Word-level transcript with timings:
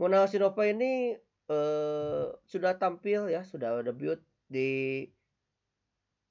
Mona 0.00 0.24
Hoshinofa 0.24 0.64
ini 0.64 1.12
eh, 1.52 2.24
sudah 2.48 2.72
tampil 2.80 3.28
ya, 3.28 3.44
sudah 3.44 3.84
debut 3.84 4.16
di 4.48 5.04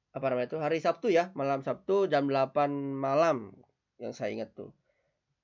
apa 0.09 0.25
namanya 0.33 0.49
itu 0.49 0.57
hari 0.57 0.81
Sabtu 0.81 1.13
ya, 1.13 1.29
malam 1.37 1.61
Sabtu 1.61 2.09
jam 2.09 2.25
8 2.25 2.73
malam 2.97 3.53
yang 4.01 4.09
saya 4.17 4.33
ingat 4.33 4.57
tuh. 4.57 4.73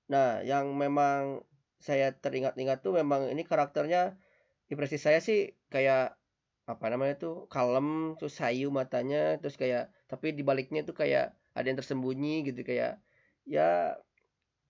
Nah, 0.09 0.41
yang 0.41 0.73
memang 0.73 1.45
saya 1.77 2.17
teringat-ingat 2.17 2.81
tuh 2.81 2.97
memang 2.97 3.29
ini 3.29 3.45
karakternya 3.45 4.17
impresi 4.73 4.97
saya 4.97 5.21
sih 5.21 5.53
kayak 5.69 6.17
apa 6.65 6.85
namanya 6.89 7.21
tuh 7.21 7.45
kalem 7.53 8.17
terus 8.17 8.33
sayu 8.41 8.73
matanya 8.73 9.37
terus 9.37 9.53
kayak 9.53 9.93
tapi 10.09 10.33
di 10.33 10.41
baliknya 10.41 10.81
tuh 10.81 10.97
kayak 10.97 11.37
ada 11.53 11.65
yang 11.69 11.77
tersembunyi 11.77 12.41
gitu 12.49 12.65
kayak 12.65 12.97
ya 13.45 13.93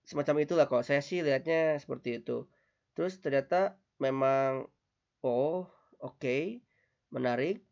semacam 0.04 0.44
itulah 0.44 0.68
kok 0.68 0.84
saya 0.84 1.00
sih 1.00 1.24
lihatnya 1.24 1.80
seperti 1.80 2.20
itu 2.20 2.44
terus 2.96 3.20
ternyata 3.20 3.76
memang 4.00 4.64
oh 5.20 5.68
oke 6.00 6.16
okay, 6.16 6.64
menarik 7.14 7.62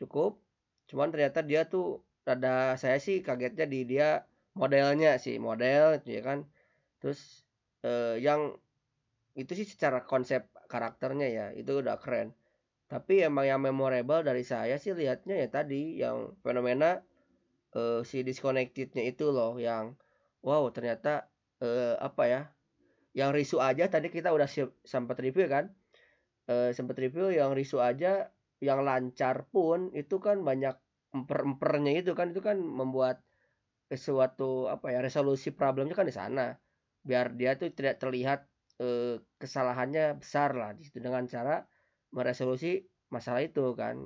cukup. 0.00 0.42
Cuman 0.90 1.08
ternyata 1.14 1.40
dia 1.46 1.70
tuh 1.70 2.04
rada 2.26 2.76
saya 2.82 2.98
sih 2.98 3.24
kagetnya 3.24 3.66
di 3.70 3.80
dia 3.88 4.26
modelnya 4.58 5.16
sih 5.24 5.38
model 5.38 6.02
ya 6.04 6.20
kan. 6.20 6.44
Terus 7.00 7.46
eh, 7.86 8.18
yang 8.20 8.58
itu 9.38 9.52
sih 9.56 9.64
secara 9.64 10.04
konsep 10.04 10.50
karakternya 10.68 11.28
ya 11.38 11.46
itu 11.56 11.80
udah 11.80 11.96
keren. 12.02 12.34
Tapi 12.90 13.24
emang 13.24 13.48
yang 13.48 13.60
memorable 13.64 14.20
dari 14.20 14.44
saya 14.44 14.76
sih 14.76 14.92
lihatnya 14.92 15.34
ya 15.40 15.48
tadi 15.48 15.96
yang 15.96 16.36
fenomena 16.44 17.00
uh, 17.72 18.04
si 18.04 18.20
disconnectednya 18.20 19.02
itu 19.08 19.32
loh 19.32 19.56
yang 19.56 19.96
wow 20.44 20.68
ternyata 20.68 21.32
uh, 21.64 21.96
apa 21.96 22.22
ya 22.28 22.40
yang 23.12 23.30
risu 23.36 23.60
aja 23.60 23.88
tadi 23.92 24.08
kita 24.08 24.32
udah 24.32 24.48
sempat 24.84 25.16
review 25.20 25.46
kan 25.48 25.68
uh, 26.48 26.72
sempat 26.72 26.96
review 26.96 27.28
yang 27.32 27.52
risu 27.52 27.80
aja 27.80 28.32
yang 28.62 28.80
lancar 28.86 29.48
pun 29.50 29.90
itu 29.92 30.22
kan 30.22 30.40
banyak 30.40 30.74
emper-empernya 31.12 32.00
itu 32.00 32.16
kan 32.16 32.32
itu 32.32 32.40
kan 32.40 32.56
membuat 32.56 33.20
sesuatu 33.92 34.72
apa 34.72 34.96
ya 34.96 35.04
resolusi 35.04 35.52
problemnya 35.52 35.92
kan 35.92 36.08
di 36.08 36.14
sana 36.14 36.56
biar 37.04 37.36
dia 37.36 37.58
tuh 37.58 37.68
tidak 37.74 38.00
terlihat 38.00 38.46
eh, 38.80 39.20
kesalahannya 39.36 40.22
besar 40.22 40.54
lah 40.54 40.70
di 40.72 40.86
situ 40.86 41.02
dengan 41.02 41.26
cara 41.26 41.66
meresolusi 42.14 42.80
masalah 43.12 43.42
itu 43.44 43.74
kan. 43.76 43.96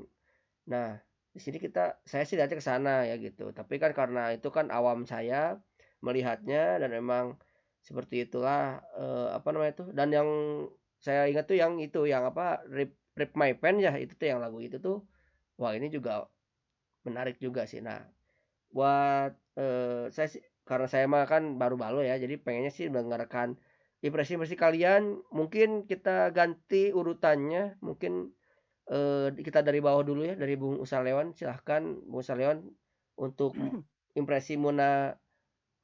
Nah, 0.72 0.98
di 1.30 1.40
sini 1.44 1.58
kita 1.62 2.02
saya 2.02 2.24
sih 2.26 2.34
lihatnya 2.38 2.58
ke 2.58 2.64
sana 2.64 3.06
ya 3.06 3.14
gitu. 3.20 3.52
Tapi 3.52 3.74
kan 3.82 3.92
karena 3.94 4.34
itu 4.34 4.48
kan 4.50 4.72
awam 4.72 5.04
saya 5.06 5.60
melihatnya 6.02 6.80
dan 6.82 6.90
memang 6.90 7.24
seperti 7.86 8.26
itulah 8.26 8.82
eh, 8.98 9.28
apa 9.38 9.48
namanya 9.54 9.72
itu 9.78 9.84
dan 9.94 10.08
yang 10.10 10.28
saya 10.98 11.30
ingat 11.30 11.46
tuh 11.46 11.54
yang 11.62 11.78
itu 11.78 12.02
yang 12.10 12.26
apa 12.26 12.66
rip 12.66 12.98
rip 13.14 13.30
my 13.38 13.54
pen 13.54 13.78
ya 13.78 13.94
itu 13.94 14.18
tuh 14.18 14.26
yang 14.26 14.42
lagu 14.42 14.58
itu 14.58 14.82
tuh 14.82 15.06
wah 15.54 15.70
ini 15.78 15.86
juga 15.88 16.26
menarik 17.06 17.38
juga 17.38 17.64
sih. 17.70 17.78
Nah 17.78 18.02
buat 18.74 19.32
eh, 19.54 20.10
saya 20.10 20.28
sih 20.28 20.42
karena 20.66 20.90
saya 20.90 21.06
mah 21.06 21.24
kan 21.30 21.54
baru-baru 21.62 22.02
ya 22.02 22.18
jadi 22.18 22.34
pengennya 22.42 22.74
sih 22.74 22.90
mendengarkan 22.90 23.54
impresi-impresi 24.02 24.58
kalian. 24.58 25.22
Mungkin 25.30 25.86
kita 25.86 26.34
ganti 26.34 26.90
urutannya 26.90 27.78
mungkin 27.78 28.34
eh, 28.90 29.30
kita 29.30 29.62
dari 29.62 29.78
bawah 29.78 30.02
dulu 30.02 30.26
ya 30.26 30.34
dari 30.34 30.58
Bung 30.58 30.82
Usalewan. 30.82 31.38
Silahkan 31.38 31.86
Bung 32.10 32.20
Usalewan 32.20 32.66
untuk 33.14 33.54
impresi 34.18 34.58
Muna 34.58 35.14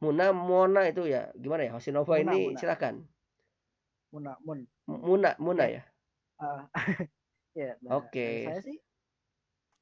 Muna 0.03 0.35
Mona 0.35 0.91
itu 0.91 1.07
ya 1.07 1.31
gimana 1.39 1.71
ya 1.71 1.79
Hosinova 1.79 2.19
Muna, 2.19 2.23
ini 2.27 2.41
Muna. 2.51 2.59
silahkan 2.59 2.95
Muna 4.11 4.33
Mun 4.43 4.67
Muna 4.91 5.31
Muna 5.39 5.65
ya 5.71 5.83
uh, 6.43 6.67
ya 7.55 7.79
oke 7.99 8.11
okay. 8.11 8.51
saya 8.51 8.61
sih 8.67 8.79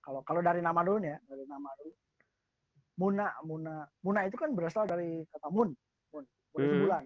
kalau 0.04 0.20
kalau 0.20 0.44
dari 0.44 0.60
nama 0.60 0.84
dulu 0.84 1.00
ya 1.00 1.16
dari 1.24 1.48
nama 1.48 1.72
dulu 1.80 1.96
Muna, 3.00 3.32
Muna, 3.48 3.88
Muna 4.04 4.28
itu 4.28 4.36
kan 4.36 4.52
berasal 4.52 4.84
dari 4.84 5.24
kata 5.32 5.48
Mun, 5.48 5.72
Mun, 6.12 6.24
Mun 6.52 6.60
hmm. 6.60 6.80
bulan. 6.84 7.04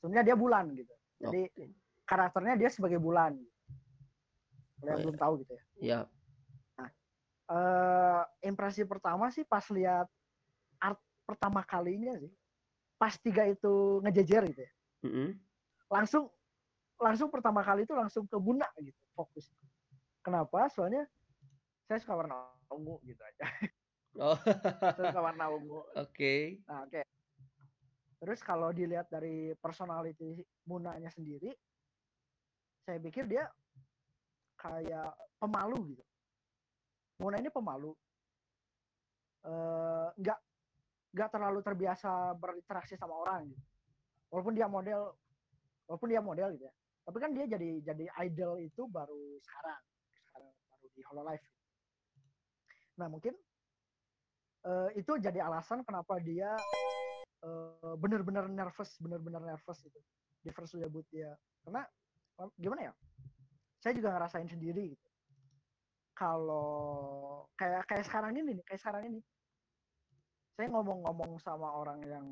Sebenarnya 0.00 0.24
dia 0.24 0.36
bulan 0.40 0.64
gitu. 0.72 0.94
Jadi 1.20 1.40
okay. 1.52 1.68
karakternya 2.08 2.56
dia 2.56 2.70
sebagai 2.72 2.96
bulan. 2.96 3.36
Kalau 4.80 4.88
yang 4.88 4.96
oh, 4.96 5.04
belum 5.04 5.18
tahu 5.20 5.32
gitu 5.44 5.52
ya. 5.52 5.62
Iya. 5.76 6.00
Nah, 6.80 6.90
uh, 7.52 8.22
impresi 8.40 8.88
pertama 8.88 9.28
sih 9.28 9.44
pas 9.44 9.64
lihat 9.68 10.08
art 10.80 11.00
pertama 11.28 11.60
kalinya 11.64 12.16
sih, 12.16 12.32
pas 12.98 13.14
tiga 13.18 13.44
itu 13.48 14.00
ngejejer 14.04 14.42
gitu 14.54 14.60
ya. 14.64 14.72
Mm 15.04 15.10
-hmm. 15.12 15.28
Langsung 15.90 16.24
langsung 16.98 17.28
pertama 17.28 17.60
kali 17.60 17.84
itu 17.84 17.92
langsung 17.92 18.24
ke 18.24 18.36
Muna 18.38 18.66
gitu 18.80 18.96
fokus. 19.12 19.50
Kenapa? 20.24 20.70
Soalnya 20.72 21.04
saya 21.84 22.00
suka 22.00 22.16
warna 22.16 22.48
ungu 22.72 22.96
gitu 23.04 23.20
aja. 23.20 23.44
Oh. 24.16 24.38
Terus 24.96 25.12
ke 25.12 25.20
warna 25.20 25.46
ungu. 25.52 25.84
Oke. 25.98 26.08
Okay. 26.14 26.40
Nah, 26.64 26.86
oke. 26.86 26.90
Okay. 26.96 27.04
Terus 28.24 28.40
kalau 28.40 28.72
dilihat 28.72 29.12
dari 29.12 29.52
personality 29.60 30.40
Munanya 30.64 31.12
sendiri, 31.12 31.52
saya 32.88 32.96
pikir 32.96 33.28
dia 33.28 33.44
kayak 34.56 35.12
pemalu 35.36 35.92
gitu. 35.92 36.04
Muna 37.20 37.36
ini 37.36 37.52
pemalu. 37.52 37.92
Uh, 39.44 40.08
nggak 40.16 40.40
nggak 41.14 41.30
terlalu 41.30 41.62
terbiasa 41.62 42.34
berinteraksi 42.34 42.98
sama 42.98 43.14
orang 43.14 43.46
gitu. 43.46 43.62
Walaupun 44.34 44.54
dia 44.58 44.66
model, 44.66 45.14
walaupun 45.86 46.08
dia 46.10 46.18
model 46.18 46.48
gitu 46.58 46.66
ya. 46.66 46.74
Tapi 47.06 47.16
kan 47.22 47.30
dia 47.30 47.46
jadi 47.46 47.70
jadi 47.86 48.04
idol 48.26 48.58
itu 48.58 48.82
baru 48.90 49.38
sekarang, 49.46 49.82
sekarang 50.26 50.50
baru 50.50 50.86
di 50.90 51.02
Hololive. 51.06 51.46
Nah 52.98 53.06
mungkin 53.06 53.34
uh, 54.66 54.90
itu 54.98 55.12
jadi 55.22 55.46
alasan 55.46 55.86
kenapa 55.86 56.18
dia 56.18 56.50
uh, 57.46 57.94
benar-benar 57.94 58.50
nervous, 58.50 58.98
benar-benar 58.98 59.44
nervous 59.44 59.78
itu 59.86 60.00
di 60.42 60.50
first 60.50 60.74
debut 60.74 61.06
dia. 61.14 61.30
Karena 61.62 61.86
gimana 62.58 62.90
ya? 62.90 62.92
Saya 63.78 63.94
juga 63.94 64.16
ngerasain 64.16 64.48
sendiri 64.48 64.96
gitu. 64.96 65.08
Kalau 66.16 67.46
kayak 67.54 67.86
kayak 67.86 68.04
sekarang 68.08 68.34
ini 68.34 68.58
nih, 68.58 68.64
kayak 68.66 68.80
sekarang 68.80 69.02
ini. 69.12 69.20
Saya 70.54 70.70
ngomong-ngomong 70.70 71.42
sama 71.42 71.74
orang 71.74 71.98
yang 72.06 72.26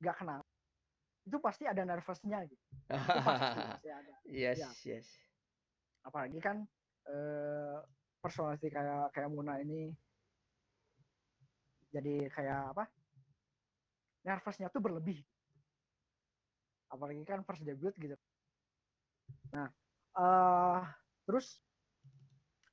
gak 0.00 0.16
kenal, 0.16 0.40
itu 1.28 1.36
pasti 1.36 1.68
ada 1.68 1.84
nervousnya 1.84 2.48
gitu. 2.48 2.64
Itu 2.88 3.20
pasti, 3.20 3.60
pasti 3.76 3.90
ada. 3.92 4.14
Yes, 4.24 4.58
ya. 4.60 4.70
yes. 4.96 5.08
Apalagi 6.00 6.40
kan 6.40 6.64
eh, 7.04 7.78
personality 8.20 8.68
kayak 8.68 9.12
kayak 9.16 9.32
Muna 9.32 9.60
ini 9.60 9.92
jadi 11.90 12.30
kayak 12.30 12.76
apa 12.76 12.84
nervousnya 14.22 14.68
tuh 14.70 14.84
berlebih 14.84 15.18
apalagi 16.92 17.22
kan 17.24 17.42
first 17.42 17.64
debut 17.64 17.94
gitu 17.96 18.14
nah 19.50 19.72
uh, 20.14 20.84
terus 21.24 21.58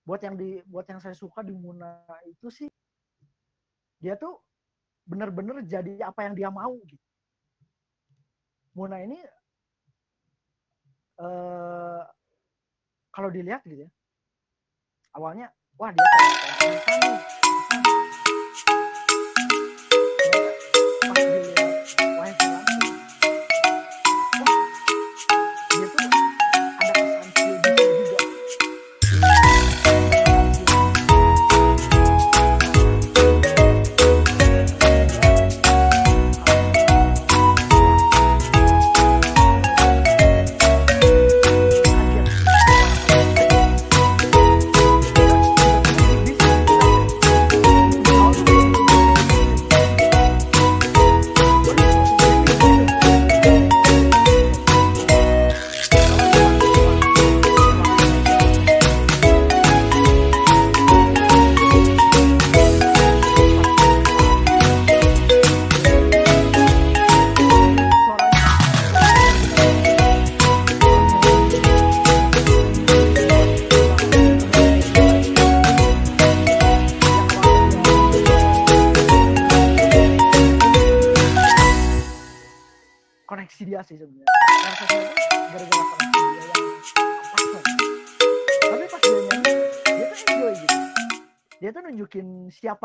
buat 0.04 0.22
yang 0.24 0.36
di 0.36 0.62
buat 0.68 0.86
yang 0.88 1.02
saya 1.02 1.16
suka 1.16 1.42
di 1.42 1.56
Muna 1.56 2.04
itu 2.28 2.52
sih 2.52 2.70
dia 3.98 4.14
tuh 4.16 4.42
bener-bener 5.08 5.64
jadi 5.64 6.04
apa 6.06 6.28
yang 6.28 6.34
dia 6.36 6.50
mau 6.52 6.76
gitu. 6.86 7.06
Muna 8.78 9.02
ini 9.02 9.18
uh, 11.18 12.02
kalau 13.10 13.30
dilihat 13.34 13.66
gitu 13.66 13.86
ya 13.88 13.92
awalnya 15.18 15.50
wah 15.82 15.90
dia 15.90 16.06
kayak 16.06 16.36
kayak 16.38 16.56
koneksi 16.86 17.57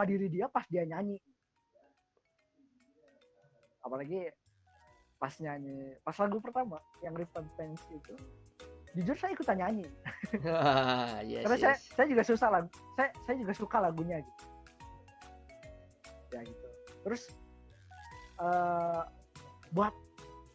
siapa 0.02 0.18
diri 0.18 0.26
dia 0.26 0.50
pas 0.50 0.66
dia 0.66 0.82
nyanyi? 0.82 1.14
Apalagi 3.86 4.34
pas 5.22 5.30
nyanyi 5.38 5.94
pas 6.02 6.18
lagu 6.18 6.42
pertama 6.42 6.82
yang 7.06 7.14
Repentance 7.14 7.86
itu. 7.94 8.14
Jujur 8.98 9.14
saya 9.14 9.30
ikutan 9.30 9.62
nyanyi. 9.62 9.86
Yes, 11.22 11.46
karena 11.46 11.56
saya 11.60 11.74
yes. 11.78 11.82
saya 11.94 12.06
juga 12.10 12.22
susah 12.26 12.48
lagu 12.50 12.68
saya 12.98 13.14
saya 13.28 13.36
juga 13.38 13.52
suka 13.54 13.78
lagunya 13.78 14.18
gitu. 14.18 14.42
Ya 16.34 16.40
gitu. 16.42 16.66
Terus 17.06 17.22
eh 18.42 19.02
buat 19.70 19.94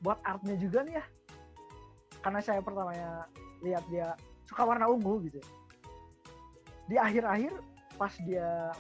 buat 0.04 0.20
artnya 0.28 0.60
juga 0.60 0.84
nih 0.84 1.00
ya. 1.00 1.06
Karena 2.20 2.44
saya 2.44 2.60
pertamanya 2.60 3.32
lihat 3.64 3.86
dia 3.88 4.12
suka 4.44 4.68
warna 4.68 4.92
ungu 4.92 5.24
gitu. 5.24 5.40
Di 6.92 7.00
akhir-akhir 7.00 7.56
pas 7.96 8.12
dia 8.28 8.76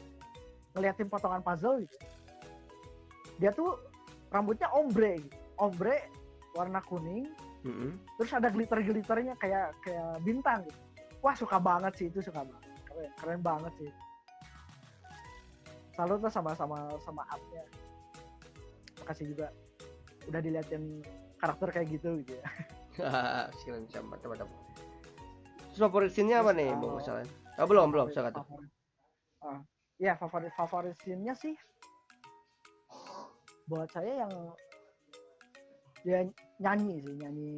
ngeliatin 0.78 1.10
potongan 1.10 1.42
puzzle 1.42 1.82
gitu 1.82 1.98
dia 3.42 3.50
tuh 3.54 3.78
rambutnya 4.30 4.70
ombre 4.74 5.18
gitu. 5.18 5.38
ombre 5.58 6.06
warna 6.54 6.82
kuning 6.86 7.26
Mm-mm. 7.66 7.98
terus 8.22 8.32
ada 8.34 8.54
glitter 8.54 8.80
glitternya 8.86 9.34
kayak 9.42 9.74
kayak 9.82 10.22
bintang 10.22 10.62
gitu 10.66 10.80
wah 11.26 11.34
suka 11.34 11.58
banget 11.58 11.94
sih 11.98 12.08
itu 12.14 12.22
suka 12.22 12.46
banget 12.46 12.72
keren 12.86 13.12
keren 13.18 13.42
banget 13.42 13.74
sih 13.82 13.92
salut 15.98 16.22
tuh 16.22 16.30
sama 16.30 16.54
sama 16.54 16.94
sama 17.02 17.26
artnya 17.26 17.66
makasih 19.02 19.34
juga 19.34 19.50
udah 20.30 20.42
diliatin 20.42 21.02
karakter 21.42 21.68
kayak 21.74 21.88
gitu 21.98 22.22
gitu 22.22 22.38
ya 22.38 22.46
Sekian 23.62 23.86
bisa 23.86 24.02
mantap-mantap. 24.02 24.50
Terus 25.70 25.80
favorit 25.86 26.10
scene-nya 26.10 26.42
apa 26.42 26.50
nih, 26.50 26.74
Bung 26.74 26.98
Masalah? 26.98 27.30
Oh, 27.62 27.70
belum, 27.70 27.94
belum, 27.94 28.10
saya 28.10 28.34
kata. 28.34 28.42
ah 29.46 29.62
ya 29.98 30.14
favorit 30.18 30.54
favorit 30.54 30.96
scene-nya 31.02 31.34
sih 31.34 31.54
buat 33.68 33.90
saya 33.92 34.26
yang 34.26 34.34
dia 36.06 36.24
nyanyi 36.62 37.04
sih 37.04 37.16
nyanyi 37.20 37.52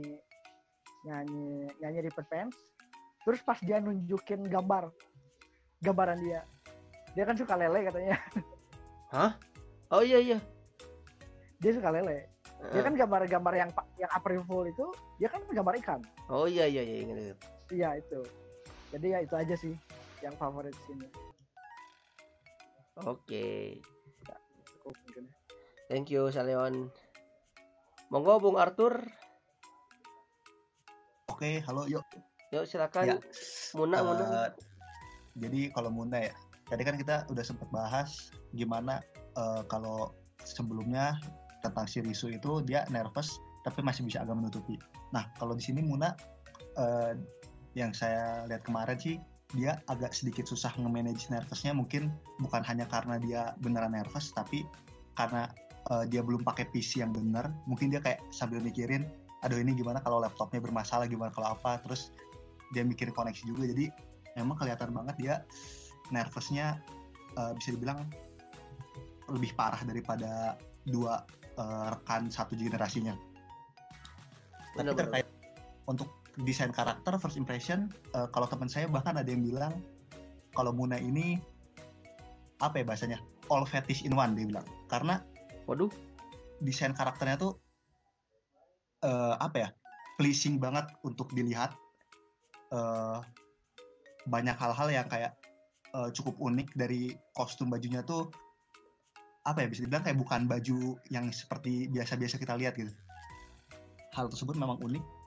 nyanyi 1.06 1.48
nyanyi 1.80 2.00
di 2.08 2.12
Pants 2.16 2.58
terus 3.28 3.44
pas 3.44 3.60
dia 3.62 3.78
nunjukin 3.84 4.48
gambar 4.48 4.90
gambaran 5.84 6.20
dia 6.24 6.42
dia 7.14 7.24
kan 7.26 7.36
suka 7.36 7.58
lele 7.58 7.80
katanya. 7.90 8.16
Oh 9.90 10.06
iya 10.06 10.22
iya. 10.22 10.40
dia 11.60 11.72
suka 11.76 11.92
lele. 11.92 12.30
Dia 12.72 12.80
Heeh. 12.80 12.84
kan 12.86 12.94
gambar-gambar 12.96 13.54
yang 13.56 13.70
yang 14.00 14.12
Fool 14.46 14.70
itu 14.70 14.86
dia 15.18 15.28
kan 15.28 15.42
gambar 15.50 15.74
ikan. 15.82 16.00
Oh 16.30 16.46
iya 16.46 16.70
iya 16.70 16.86
iya 16.86 16.98
ingat. 17.04 17.18
iya 17.74 17.90
itu. 17.98 18.22
Jadi 18.94 19.08
ya 19.12 19.20
itu 19.20 19.36
aja 19.36 19.56
sih 19.58 19.76
yang 20.24 20.36
favorit 20.40 20.76
sini 20.88 21.08
Oke. 23.08 23.80
ya. 24.28 24.36
Thank 25.88 26.12
you 26.12 26.28
Saleon. 26.34 26.92
Monggo 28.10 28.42
Bung 28.42 28.58
Arthur. 28.60 29.06
Oke, 31.30 31.64
halo 31.64 31.86
yuk. 31.88 32.04
Yuk 32.52 32.66
silakan. 32.66 33.16
Ya. 33.16 33.18
Muna 33.78 34.02
Eh, 34.02 34.04
Muna. 34.04 34.26
jadi 35.38 35.62
kalau 35.72 35.90
Muna 35.94 36.18
ya, 36.28 36.34
tadi 36.68 36.82
kan 36.84 36.98
kita 36.98 37.24
udah 37.30 37.44
sempat 37.46 37.70
bahas 37.72 38.34
gimana 38.58 39.00
eh, 39.38 39.62
kalau 39.70 40.12
sebelumnya 40.44 41.16
tentang 41.62 41.86
si 41.86 42.02
Risu 42.04 42.34
itu 42.34 42.60
dia 42.66 42.84
nervous 42.90 43.40
tapi 43.64 43.86
masih 43.86 44.04
bisa 44.04 44.26
agak 44.26 44.36
menutupi. 44.36 44.76
Nah 45.16 45.30
kalau 45.38 45.54
di 45.56 45.64
sini 45.64 45.86
Muna 45.86 46.12
eh, 46.76 47.14
yang 47.78 47.94
saya 47.94 48.44
lihat 48.50 48.66
kemarin 48.66 48.98
sih 48.98 49.16
dia 49.58 49.82
agak 49.90 50.14
sedikit 50.14 50.46
susah 50.46 50.70
nge-manage 50.78 51.34
nervousnya 51.34 51.74
mungkin 51.74 52.14
bukan 52.38 52.62
hanya 52.62 52.86
karena 52.86 53.18
dia 53.18 53.42
beneran 53.66 53.98
nervous 53.98 54.30
tapi 54.30 54.62
karena 55.18 55.50
eh, 55.90 56.06
dia 56.06 56.22
belum 56.22 56.46
pakai 56.46 56.70
PC 56.70 57.02
yang 57.02 57.10
bener 57.10 57.50
mungkin 57.66 57.90
dia 57.90 57.98
kayak 57.98 58.22
sambil 58.30 58.62
mikirin 58.62 59.10
aduh 59.42 59.58
ini 59.58 59.74
gimana 59.74 60.04
kalau 60.06 60.22
laptopnya 60.22 60.62
bermasalah 60.62 61.10
gimana 61.10 61.34
kalau 61.34 61.58
apa 61.58 61.82
terus 61.82 62.14
dia 62.76 62.86
mikirin 62.86 63.16
koneksi 63.16 63.50
juga 63.50 63.66
jadi 63.66 63.90
memang 64.38 64.54
kelihatan 64.60 64.94
banget 64.94 65.16
dia 65.18 65.36
nervousnya 66.14 66.78
eh, 67.34 67.52
bisa 67.58 67.74
dibilang 67.74 68.06
lebih 69.30 69.54
parah 69.58 69.82
daripada 69.86 70.58
dua 70.86 71.26
eh, 71.58 71.88
rekan 71.94 72.30
satu 72.30 72.58
generasinya. 72.58 73.14
Tapi 74.74 74.86
Benar-benar. 74.86 75.26
terkait 75.26 75.28
untuk 75.90 76.19
desain 76.44 76.72
karakter 76.72 77.20
first 77.20 77.36
impression, 77.36 77.92
eh, 78.16 78.28
kalau 78.32 78.48
teman 78.48 78.72
saya 78.72 78.88
bahkan 78.88 79.20
ada 79.20 79.28
yang 79.28 79.44
bilang 79.44 79.74
kalau 80.56 80.72
Muna 80.72 81.00
ini 81.00 81.40
apa 82.60 82.84
ya 82.84 82.86
bahasanya 82.88 83.20
all 83.48 83.64
fetish 83.64 84.04
in 84.04 84.16
one 84.16 84.36
dia 84.36 84.48
bilang. 84.48 84.68
Karena 84.88 85.20
Waduh. 85.70 85.92
desain 86.60 86.92
karakternya 86.92 87.40
tuh 87.40 87.56
eh, 89.04 89.36
apa 89.40 89.58
ya 89.58 89.70
pleasing 90.20 90.60
banget 90.60 90.88
untuk 91.08 91.32
dilihat. 91.32 91.76
Eh, 92.70 93.20
banyak 94.28 94.56
hal-hal 94.60 94.88
yang 94.92 95.08
kayak 95.08 95.40
eh, 95.96 96.10
cukup 96.12 96.36
unik 96.40 96.76
dari 96.76 97.16
kostum 97.32 97.72
bajunya 97.72 98.04
tuh 98.04 98.28
apa 99.48 99.66
ya 99.66 99.68
bisa 99.72 99.88
dibilang 99.88 100.04
kayak 100.04 100.20
bukan 100.20 100.46
baju 100.46 101.00
yang 101.10 101.32
seperti 101.32 101.88
biasa-biasa 101.90 102.36
kita 102.38 102.60
lihat 102.60 102.76
gitu. 102.76 102.92
Hal 104.14 104.28
tersebut 104.28 104.60
memang 104.60 104.84
unik 104.84 105.19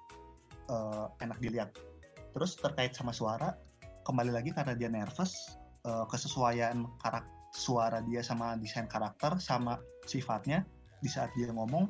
eh, 0.69 1.07
enak 1.23 1.39
dilihat. 1.41 1.71
Terus 2.33 2.57
terkait 2.59 2.95
sama 2.95 3.11
suara 3.15 3.55
kembali 4.03 4.35
lagi 4.35 4.51
karena 4.51 4.75
dia 4.75 4.91
nervous 4.91 5.57
eh, 5.87 6.05
kesesuaian 6.11 6.87
karakter 7.01 7.31
suara 7.53 8.01
dia 8.01 8.25
sama 8.25 8.57
desain 8.57 8.89
karakter 8.89 9.37
sama 9.37 9.77
sifatnya 10.09 10.65
di 11.05 11.09
saat 11.13 11.29
dia 11.37 11.53
ngomong 11.53 11.85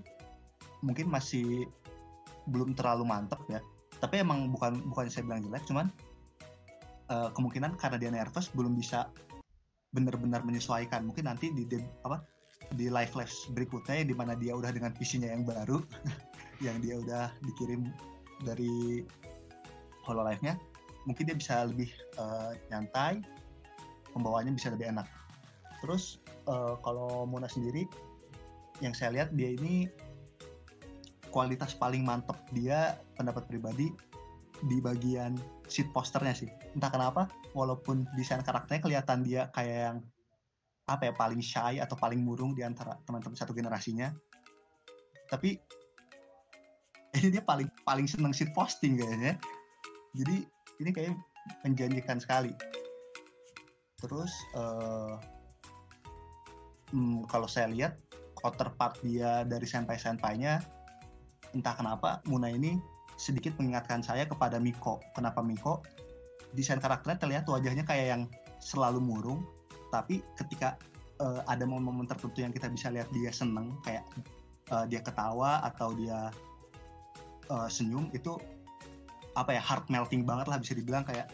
mungkin 0.82 1.06
masih 1.06 1.70
belum 2.50 2.74
terlalu 2.74 3.06
mantep 3.06 3.38
ya. 3.46 3.62
Tapi 4.02 4.18
emang 4.26 4.50
bukan 4.50 4.82
bukan 4.90 5.06
saya 5.06 5.22
bilang 5.22 5.46
jelek 5.46 5.62
cuman 5.70 5.86
eh, 7.10 7.30
kemungkinan 7.32 7.78
karena 7.78 7.96
dia 7.98 8.10
nervous 8.10 8.50
belum 8.50 8.74
bisa 8.74 9.06
benar-benar 9.94 10.42
menyesuaikan. 10.42 11.06
Mungkin 11.06 11.30
nanti 11.30 11.54
di, 11.54 11.68
di- 11.70 11.86
apa 12.02 12.24
di 12.74 12.88
live 12.88 13.14
live 13.14 13.34
berikutnya 13.52 14.02
di 14.02 14.14
mana 14.16 14.32
dia 14.34 14.56
udah 14.56 14.72
dengan 14.72 14.90
PC-nya 14.96 15.30
yang 15.30 15.44
baru 15.44 15.78
yang 16.66 16.80
dia 16.80 16.98
udah 16.98 17.30
dikirim 17.44 17.92
dari 18.42 19.02
Hololive-nya 20.02 20.58
mungkin 21.06 21.26
dia 21.26 21.36
bisa 21.38 21.66
lebih 21.66 21.90
eh, 22.18 22.52
nyantai 22.70 23.22
pembawaannya 24.14 24.54
bisa 24.54 24.70
lebih 24.74 24.92
enak. 24.94 25.06
Terus 25.82 26.22
eh, 26.46 26.74
kalau 26.82 27.26
Mona 27.26 27.50
sendiri 27.50 27.86
yang 28.82 28.94
saya 28.94 29.14
lihat 29.14 29.34
dia 29.34 29.54
ini 29.54 29.86
kualitas 31.32 31.72
paling 31.72 32.04
mantep 32.04 32.36
dia 32.52 32.98
pendapat 33.16 33.48
pribadi 33.48 33.88
di 34.62 34.78
bagian 34.78 35.34
sheet 35.66 35.90
posternya 35.90 36.34
sih. 36.34 36.50
Entah 36.74 36.90
kenapa 36.92 37.26
walaupun 37.56 38.06
desain 38.14 38.42
karakternya 38.42 38.82
kelihatan 38.82 39.26
dia 39.26 39.50
kayak 39.54 39.78
yang 39.90 39.98
apa 40.90 41.08
ya 41.10 41.12
paling 41.14 41.38
shy 41.38 41.78
atau 41.78 41.94
paling 41.94 42.18
murung 42.18 42.58
di 42.58 42.66
antara 42.66 42.98
teman-teman 43.06 43.38
satu 43.38 43.54
generasinya 43.54 44.10
tapi 45.30 45.56
ini 47.18 47.28
dia 47.34 47.42
paling 47.44 47.68
paling 47.84 48.06
seneng 48.08 48.32
sheet 48.32 48.52
posting 48.56 48.96
kayaknya 49.00 49.36
jadi 50.16 50.36
ini 50.80 50.90
kayak 50.92 51.14
menjanjikan 51.66 52.18
sekali 52.22 52.52
terus 53.98 54.32
eh, 54.56 55.14
hmm, 56.92 57.26
kalau 57.30 57.46
saya 57.46 57.70
lihat 57.70 57.98
counterpart 58.38 58.98
dia 59.06 59.46
dari 59.46 59.64
senpai-senpainya 59.64 60.58
entah 61.54 61.74
kenapa 61.76 62.24
Muna 62.26 62.50
ini 62.50 62.80
sedikit 63.20 63.54
mengingatkan 63.60 64.02
saya 64.02 64.26
kepada 64.26 64.58
Miko. 64.58 64.98
Kenapa 65.14 65.44
Miko? 65.44 65.84
Desain 66.52 66.82
karakternya 66.82 67.22
terlihat 67.22 67.44
wajahnya 67.46 67.86
kayak 67.86 68.06
yang 68.10 68.22
selalu 68.58 68.98
murung, 68.98 69.46
tapi 69.94 70.20
ketika 70.36 70.74
eh, 71.22 71.40
ada 71.46 71.62
momen-momen 71.62 72.08
tertentu 72.08 72.42
yang 72.42 72.50
kita 72.50 72.66
bisa 72.66 72.90
lihat 72.90 73.08
dia 73.14 73.30
seneng, 73.30 73.78
kayak 73.86 74.04
eh, 74.74 74.84
dia 74.90 75.00
ketawa 75.00 75.62
atau 75.62 75.94
dia 75.94 76.34
eh, 77.50 77.68
senyum, 77.68 78.08
itu 78.14 78.38
apa 79.32 79.56
ya 79.56 79.62
heart 79.64 79.88
melting 79.88 80.28
banget 80.28 80.46
lah 80.46 80.60
bisa 80.60 80.76
dibilang 80.76 81.02
kayak 81.08 81.32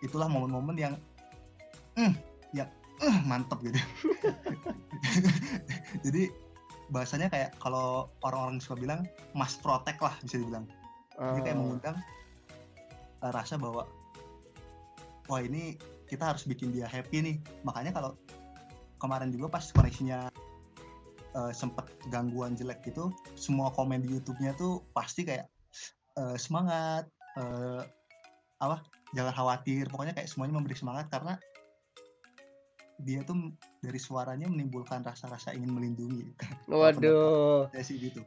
itulah 0.00 0.30
momen-momen 0.30 0.76
yang 0.78 0.94
"Mm," 1.98 2.14
yang 2.54 2.70
"Uh," 3.04 3.18
mantep 3.26 3.58
gitu. 3.60 3.76
Jadi 6.06 6.32
bahasanya 6.88 7.28
kayak 7.28 7.52
kalau 7.60 8.08
orang-orang 8.24 8.62
suka 8.62 8.80
bilang 8.80 9.00
must 9.36 9.60
protect 9.60 10.00
lah 10.00 10.14
bisa 10.24 10.40
dibilang. 10.40 10.64
Dia 11.18 11.42
kayak 11.42 11.58
Ah, 11.58 11.60
mengundang 11.60 11.96
uh, 13.26 13.32
rasa 13.34 13.58
bahwa 13.58 13.84
wah 15.28 15.40
ini 15.42 15.76
kita 16.08 16.32
harus 16.32 16.48
bikin 16.48 16.72
dia 16.72 16.88
happy 16.88 17.20
nih. 17.20 17.36
Makanya 17.66 17.92
kalau 17.92 18.16
kemarin 19.02 19.34
juga 19.34 19.58
pas 19.58 19.66
koneksinya 19.68 20.30
uh, 21.38 21.52
sempet 21.54 21.86
gangguan 22.10 22.58
jelek 22.58 22.82
gitu 22.82 23.14
semua 23.38 23.70
komen 23.70 24.02
di 24.02 24.18
YouTube-nya 24.18 24.58
tuh 24.58 24.82
pasti 24.90 25.22
kayak 25.22 25.46
uh, 26.18 26.34
semangat 26.34 27.06
uh, 27.38 27.86
apa 28.58 28.82
jangan 29.14 29.32
khawatir. 29.32 29.86
Pokoknya 29.88 30.12
kayak 30.16 30.28
semuanya 30.28 30.58
memberi 30.58 30.76
semangat 30.76 31.06
karena 31.08 31.38
dia 32.98 33.22
tuh 33.22 33.54
dari 33.78 34.00
suaranya 34.02 34.50
menimbulkan 34.50 35.06
rasa-rasa 35.06 35.54
ingin 35.54 35.70
melindungi. 35.70 36.34
Waduh. 36.70 37.70
Ya 37.70 37.82
sih 37.86 37.96
gitu. 37.96 38.26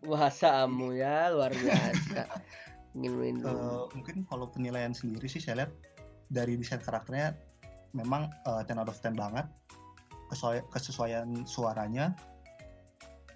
Bahasamu 0.00 0.96
ya 0.96 1.28
luar 1.28 1.52
biasa. 1.52 2.24
Ingin 2.96 3.12
melindungi. 3.12 3.52
Uh, 3.60 3.86
mungkin 3.92 4.24
kalau 4.24 4.48
penilaian 4.48 4.96
sendiri 4.96 5.28
sih 5.28 5.42
saya 5.42 5.64
lihat 5.64 5.72
dari 6.32 6.56
desain 6.56 6.80
karakternya 6.80 7.36
memang 7.92 8.32
uh, 8.48 8.64
10 8.64 8.80
out 8.80 8.88
of 8.88 8.96
10 9.04 9.12
banget. 9.14 9.46
Kesesuaian 10.72 11.46
suaranya 11.46 12.16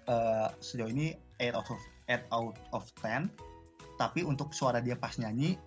uh, 0.07 0.49
sejauh 0.63 0.89
ini 0.89 1.17
8 1.37 1.57
out 1.57 1.67
of 1.69 1.81
8 2.07 2.25
out 2.33 2.57
of 2.73 2.83
10 3.01 3.29
tapi 4.01 4.25
untuk 4.25 4.49
suara 4.49 4.81
dia 4.81 4.97
pas 4.97 5.13
nyanyi 5.21 5.61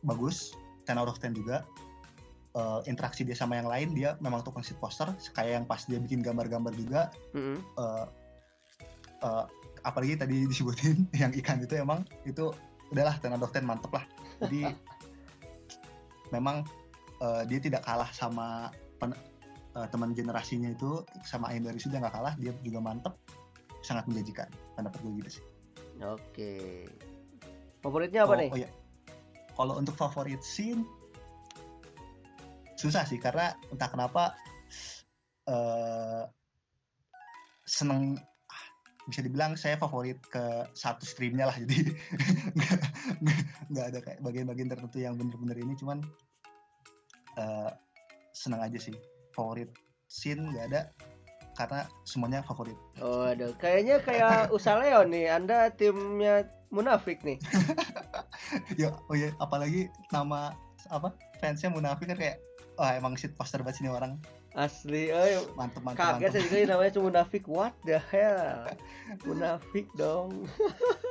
bagus. 0.00 0.56
10 0.88 0.96
out 1.00 1.12
of 1.12 1.20
10 1.20 1.36
juga. 1.36 1.64
Uh, 2.54 2.78
interaksi 2.86 3.26
dia 3.26 3.34
sama 3.34 3.58
yang 3.58 3.66
lain 3.66 3.92
dia 3.92 4.16
memang 4.24 4.40
tukang 4.40 4.64
sit 4.64 4.80
poster. 4.80 5.12
Kayak 5.36 5.60
yang 5.60 5.64
pas 5.68 5.84
dia 5.84 6.00
bikin 6.00 6.24
gambar-gambar 6.24 6.72
juga. 6.72 7.12
Mm 7.36 7.42
-hmm. 7.42 7.56
uh, 7.76 8.06
uh, 9.20 9.44
apalagi 9.84 10.16
tadi 10.16 10.48
disebutin 10.48 11.04
yang 11.20 11.32
ikan 11.44 11.60
itu 11.60 11.76
emang 11.76 12.08
itu 12.24 12.48
udahlah 12.88 13.20
10 13.20 13.36
out 13.36 13.44
of 13.44 13.52
10 13.52 13.68
mantep 13.68 13.92
lah. 13.92 14.04
Jadi 14.40 14.72
memang 16.34 16.64
uh, 17.20 17.44
dia 17.44 17.60
tidak 17.60 17.84
kalah 17.84 18.08
sama 18.16 18.72
pen, 18.96 19.12
uh, 19.76 19.86
teman 19.92 20.16
generasinya 20.16 20.72
itu 20.72 21.04
sama 21.20 21.52
Ain 21.52 21.68
dari 21.68 21.76
sudah 21.76 22.00
nggak 22.00 22.14
kalah 22.16 22.34
dia 22.40 22.56
juga 22.64 22.80
mantep 22.80 23.12
sangat 23.84 24.08
menjanjikan 24.08 24.48
pendapat 24.74 24.98
gue 25.04 25.12
gitu 25.20 25.30
sih 25.38 25.44
oke 26.00 26.52
Favoritnya 27.84 28.24
apa 28.24 28.32
oh, 28.32 28.40
nih? 28.40 28.48
Oh 28.48 28.58
ya. 28.64 28.70
Kalau 29.52 29.76
untuk 29.76 29.92
favorit 30.00 30.40
scene 30.40 30.88
susah 32.80 33.04
sih 33.04 33.20
karena 33.20 33.52
entah 33.70 33.86
kenapa 33.92 34.34
uh, 35.46 36.24
seneng 37.64 38.18
ah, 38.50 38.64
bisa 39.08 39.20
dibilang 39.24 39.54
saya 39.54 39.78
favorit 39.78 40.20
ke 40.26 40.68
satu 40.74 41.06
streamnya 41.06 41.48
lah 41.48 41.56
jadi 41.64 41.76
nggak 43.72 43.84
ada 43.94 43.98
kayak 44.04 44.20
bagian-bagian 44.20 44.68
tertentu 44.68 45.00
yang 45.00 45.16
bener-bener 45.16 45.56
ini 45.64 45.72
cuman 45.80 46.02
uh, 47.40 47.72
seneng 48.36 48.60
aja 48.60 48.76
sih 48.76 48.92
favorit 49.32 49.70
scene 50.10 50.44
nggak 50.52 50.64
ada 50.74 50.80
karena 51.54 51.86
semuanya 52.02 52.42
favorit. 52.42 52.76
Oh, 52.98 53.30
aduh. 53.30 53.54
Kayaknya 53.58 54.02
kayak 54.02 54.50
Usaleo 54.50 55.06
nih. 55.06 55.30
Anda 55.30 55.70
timnya 55.74 56.50
munafik 56.74 57.22
nih. 57.22 57.38
ya, 58.80 58.90
oh 59.06 59.14
ya, 59.14 59.30
apalagi 59.38 59.88
nama 60.10 60.52
apa 60.90 61.14
fansnya 61.40 61.72
munafik 61.72 62.12
kan 62.12 62.18
kayak 62.18 62.36
wah 62.76 62.90
oh, 62.90 62.98
emang 62.98 63.14
shit 63.14 63.32
poster 63.38 63.62
banget 63.62 63.80
sini 63.80 63.90
orang. 63.94 64.18
Asli, 64.54 65.10
oh, 65.10 65.50
mantep 65.58 65.82
mantep. 65.82 65.98
Kaget 65.98 66.30
saya 66.30 66.42
juga 66.46 66.58
namanya 66.74 66.90
cuma 66.94 67.04
munafik. 67.10 67.44
What 67.50 67.74
the 67.82 67.98
hell? 67.98 68.70
munafik 69.26 69.86
dong. 69.98 70.46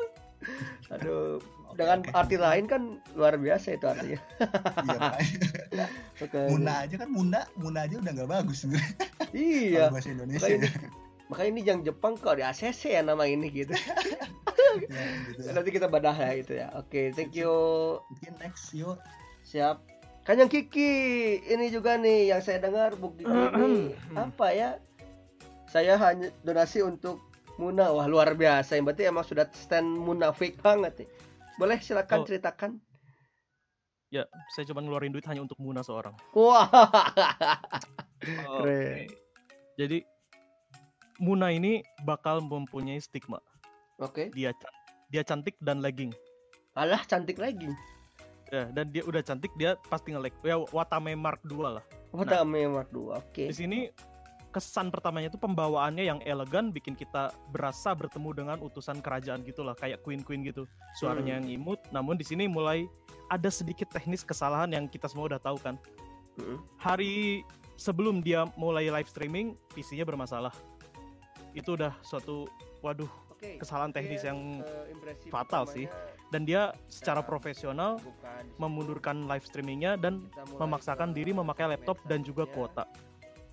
Aduh, 0.95 1.39
okay, 1.74 1.80
dengan 1.82 2.00
okay. 2.06 2.13
arti 2.13 2.38
lain 2.38 2.65
kan 2.70 2.82
luar 3.18 3.36
biasa 3.36 3.75
itu 3.75 3.86
artinya. 3.89 4.20
iya, 5.74 5.86
okay. 6.24 6.46
Muna 6.48 6.86
aja 6.86 6.96
kan 7.01 7.10
Muna, 7.10 7.39
Muna 7.58 7.89
aja 7.89 7.98
udah 7.98 8.12
nggak 8.13 8.30
bagus 8.30 8.63
sebenarnya. 8.63 8.96
Iya. 9.34 9.84
bahasa 9.89 10.10
Indonesia. 10.13 10.46
Makanya 10.46 10.58
ini, 10.62 10.70
makanya 11.27 11.50
ini 11.50 11.62
yang 11.65 11.80
Jepang 11.82 12.13
kok 12.15 12.38
di 12.38 12.44
ACC 12.46 12.96
ya 12.96 13.01
nama 13.01 13.25
ini 13.25 13.50
gitu. 13.50 13.74
ya, 14.89 15.03
gitu 15.30 15.42
ya. 15.44 15.51
Nanti 15.58 15.70
kita 15.74 15.88
badah 15.89 16.15
ya 16.15 16.32
gitu 16.39 16.53
ya. 16.58 16.68
Oke, 16.77 16.88
okay, 16.89 17.06
thank 17.13 17.34
you. 17.34 17.53
Mungkin 18.13 18.34
next 18.42 18.74
yuk. 18.74 18.98
Siap. 19.46 19.82
Kan 20.24 20.39
yang 20.39 20.48
Kiki 20.48 21.44
ini 21.51 21.68
juga 21.68 22.00
nih 22.00 22.32
yang 22.32 22.39
saya 22.39 22.63
dengar 22.63 22.96
bukti 22.96 23.27
ini 23.27 23.92
apa 24.24 24.48
ya? 24.56 24.70
Saya 25.68 25.98
hanya 26.00 26.30
donasi 26.46 26.86
untuk 26.86 27.20
Muna. 27.58 27.94
Wah, 27.94 28.10
luar 28.10 28.34
biasa. 28.34 28.77
Yang 28.77 28.86
berarti 28.89 29.03
emang 29.10 29.25
sudah 29.25 29.46
stand 29.53 29.86
munafik 29.86 30.58
banget 30.62 31.06
nih. 31.06 31.10
Boleh 31.57 31.77
silakan 31.79 32.24
oh. 32.24 32.25
ceritakan. 32.25 32.72
Ya, 34.13 34.29
saya 34.53 34.69
cuma 34.69 34.86
ngeluarin 34.86 35.10
duit 35.10 35.25
hanya 35.25 35.41
untuk 35.41 35.57
Muna 35.57 35.81
seorang. 35.81 36.13
Wah. 36.38 36.69
Wow. 38.24 38.63
Keren. 38.63 39.12
Jadi 39.75 40.00
Muna 41.19 41.51
ini 41.51 41.83
bakal 42.07 42.39
mempunyai 42.39 42.98
stigma. 43.03 43.41
Oke. 44.01 44.29
Okay. 44.29 44.38
Dia 44.38 44.55
dia 45.12 45.22
cantik 45.22 45.57
dan 45.62 45.83
legging. 45.83 46.15
Alah, 46.74 47.05
cantik 47.05 47.38
legging. 47.38 47.74
Ya, 48.53 48.69
dan 48.69 48.93
dia 48.93 49.01
udah 49.05 49.22
cantik, 49.25 49.50
dia 49.57 49.77
pasti 49.89 50.13
nge-lag. 50.13 50.33
Ya 50.45 50.62
Watame 50.74 51.17
Mark 51.17 51.41
2 51.45 51.57
lah. 51.74 51.86
Watame 52.13 52.65
nah, 52.69 52.81
Mark 52.81 52.89
2. 52.93 52.98
Oke. 52.98 53.17
Okay. 53.33 53.48
Di 53.50 53.55
sini 53.57 53.79
kesan 54.53 54.93
pertamanya 54.93 55.33
itu 55.33 55.41
pembawaannya 55.41 56.05
yang 56.05 56.19
elegan 56.22 56.69
bikin 56.69 56.93
kita 56.93 57.33
berasa 57.50 57.98
bertemu 57.98 58.29
dengan 58.38 58.57
utusan 58.62 59.01
kerajaan 59.01 59.41
gitulah 59.41 59.74
kayak 59.74 60.05
queen 60.05 60.22
queen 60.22 60.45
gitu 60.45 60.69
suaranya 61.01 61.41
hmm. 61.41 61.43
yang 61.43 61.48
imut 61.57 61.79
namun 61.89 62.13
di 62.13 62.22
sini 62.22 62.45
mulai 62.45 62.86
ada 63.33 63.50
sedikit 63.50 63.89
teknis 63.89 64.22
kesalahan 64.22 64.69
yang 64.69 64.86
kita 64.86 65.10
semua 65.10 65.33
udah 65.33 65.41
tahu 65.41 65.57
kan 65.57 65.75
hmm. 66.38 66.62
hari 66.77 67.41
sebelum 67.74 68.22
dia 68.22 68.45
mulai 68.53 68.93
live 68.93 69.10
streaming 69.10 69.57
PC-nya 69.74 70.05
bermasalah 70.05 70.53
itu 71.57 71.74
udah 71.74 71.98
suatu 72.05 72.45
waduh 72.86 73.10
okay. 73.33 73.57
kesalahan 73.57 73.89
teknis 73.89 74.22
dia, 74.22 74.29
yang 74.31 74.62
uh, 74.62 75.17
fatal 75.33 75.65
sih 75.65 75.89
dan 76.29 76.45
dia 76.45 76.74
secara 76.89 77.22
profesional 77.22 78.01
memundurkan 78.57 79.29
live 79.29 79.45
streamingnya 79.45 79.98
dan 79.98 80.25
memaksakan 80.57 81.13
diri 81.13 81.33
memakai 81.33 81.69
laptop 81.69 81.98
dan 82.05 82.25
juga 82.25 82.45
kuota 82.50 82.86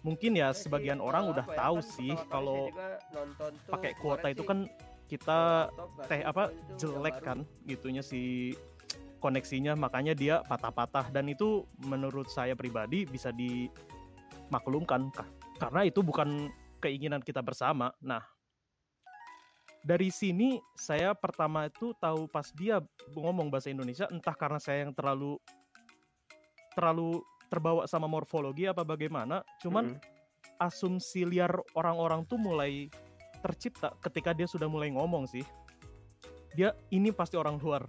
mungkin 0.01 0.33
ya 0.39 0.53
sebagian 0.57 0.99
orang 0.99 1.29
udah 1.29 1.45
tahu 1.45 1.85
sih 1.85 2.17
kalau 2.33 2.73
pakai 3.69 3.93
kuota 4.01 4.33
itu 4.33 4.45
kan 4.45 4.65
kita 5.11 5.69
teh 6.07 6.23
apa 6.23 6.55
jelek 6.79 7.21
kan 7.21 7.43
gitunya 7.67 8.01
si 8.01 8.55
koneksinya 9.21 9.77
makanya 9.77 10.17
dia 10.17 10.41
patah-patah. 10.49 11.13
Dan 11.13 11.29
itu 11.29 11.69
menurut 11.85 12.33
saya 12.33 12.57
pribadi 12.57 13.05
bisa 13.05 13.31
dimaklumkan 13.31 15.13
karena 15.61 15.85
itu 15.85 16.01
bukan 16.01 16.49
keinginan 16.81 17.21
kita 17.21 17.45
bersama. 17.45 17.93
Nah, 18.01 18.25
dari 19.85 20.09
sini 20.09 20.57
saya 20.73 21.13
pertama 21.13 21.69
itu 21.69 21.93
tahu 22.01 22.25
pas 22.27 22.49
dia 22.57 22.81
ngomong 23.13 23.53
bahasa 23.53 23.69
Indonesia 23.69 24.09
entah 24.09 24.35
karena 24.35 24.57
saya 24.57 24.89
yang 24.89 24.97
terlalu 24.97 25.37
terlalu 26.73 27.21
terbawa 27.51 27.85
sama 27.91 28.07
morfologi 28.07 28.71
apa 28.71 28.87
bagaimana 28.87 29.43
cuman 29.59 29.99
hmm. 29.99 30.63
asumsi 30.63 31.27
liar 31.27 31.51
orang-orang 31.75 32.23
tuh 32.25 32.39
mulai 32.39 32.87
tercipta 33.43 33.93
ketika 34.05 34.31
dia 34.37 34.47
sudah 34.47 34.69
mulai 34.71 34.93
ngomong 34.95 35.27
sih. 35.27 35.43
Dia 36.55 36.77
ini 36.95 37.11
pasti 37.11 37.35
orang 37.35 37.59
luar. 37.59 37.89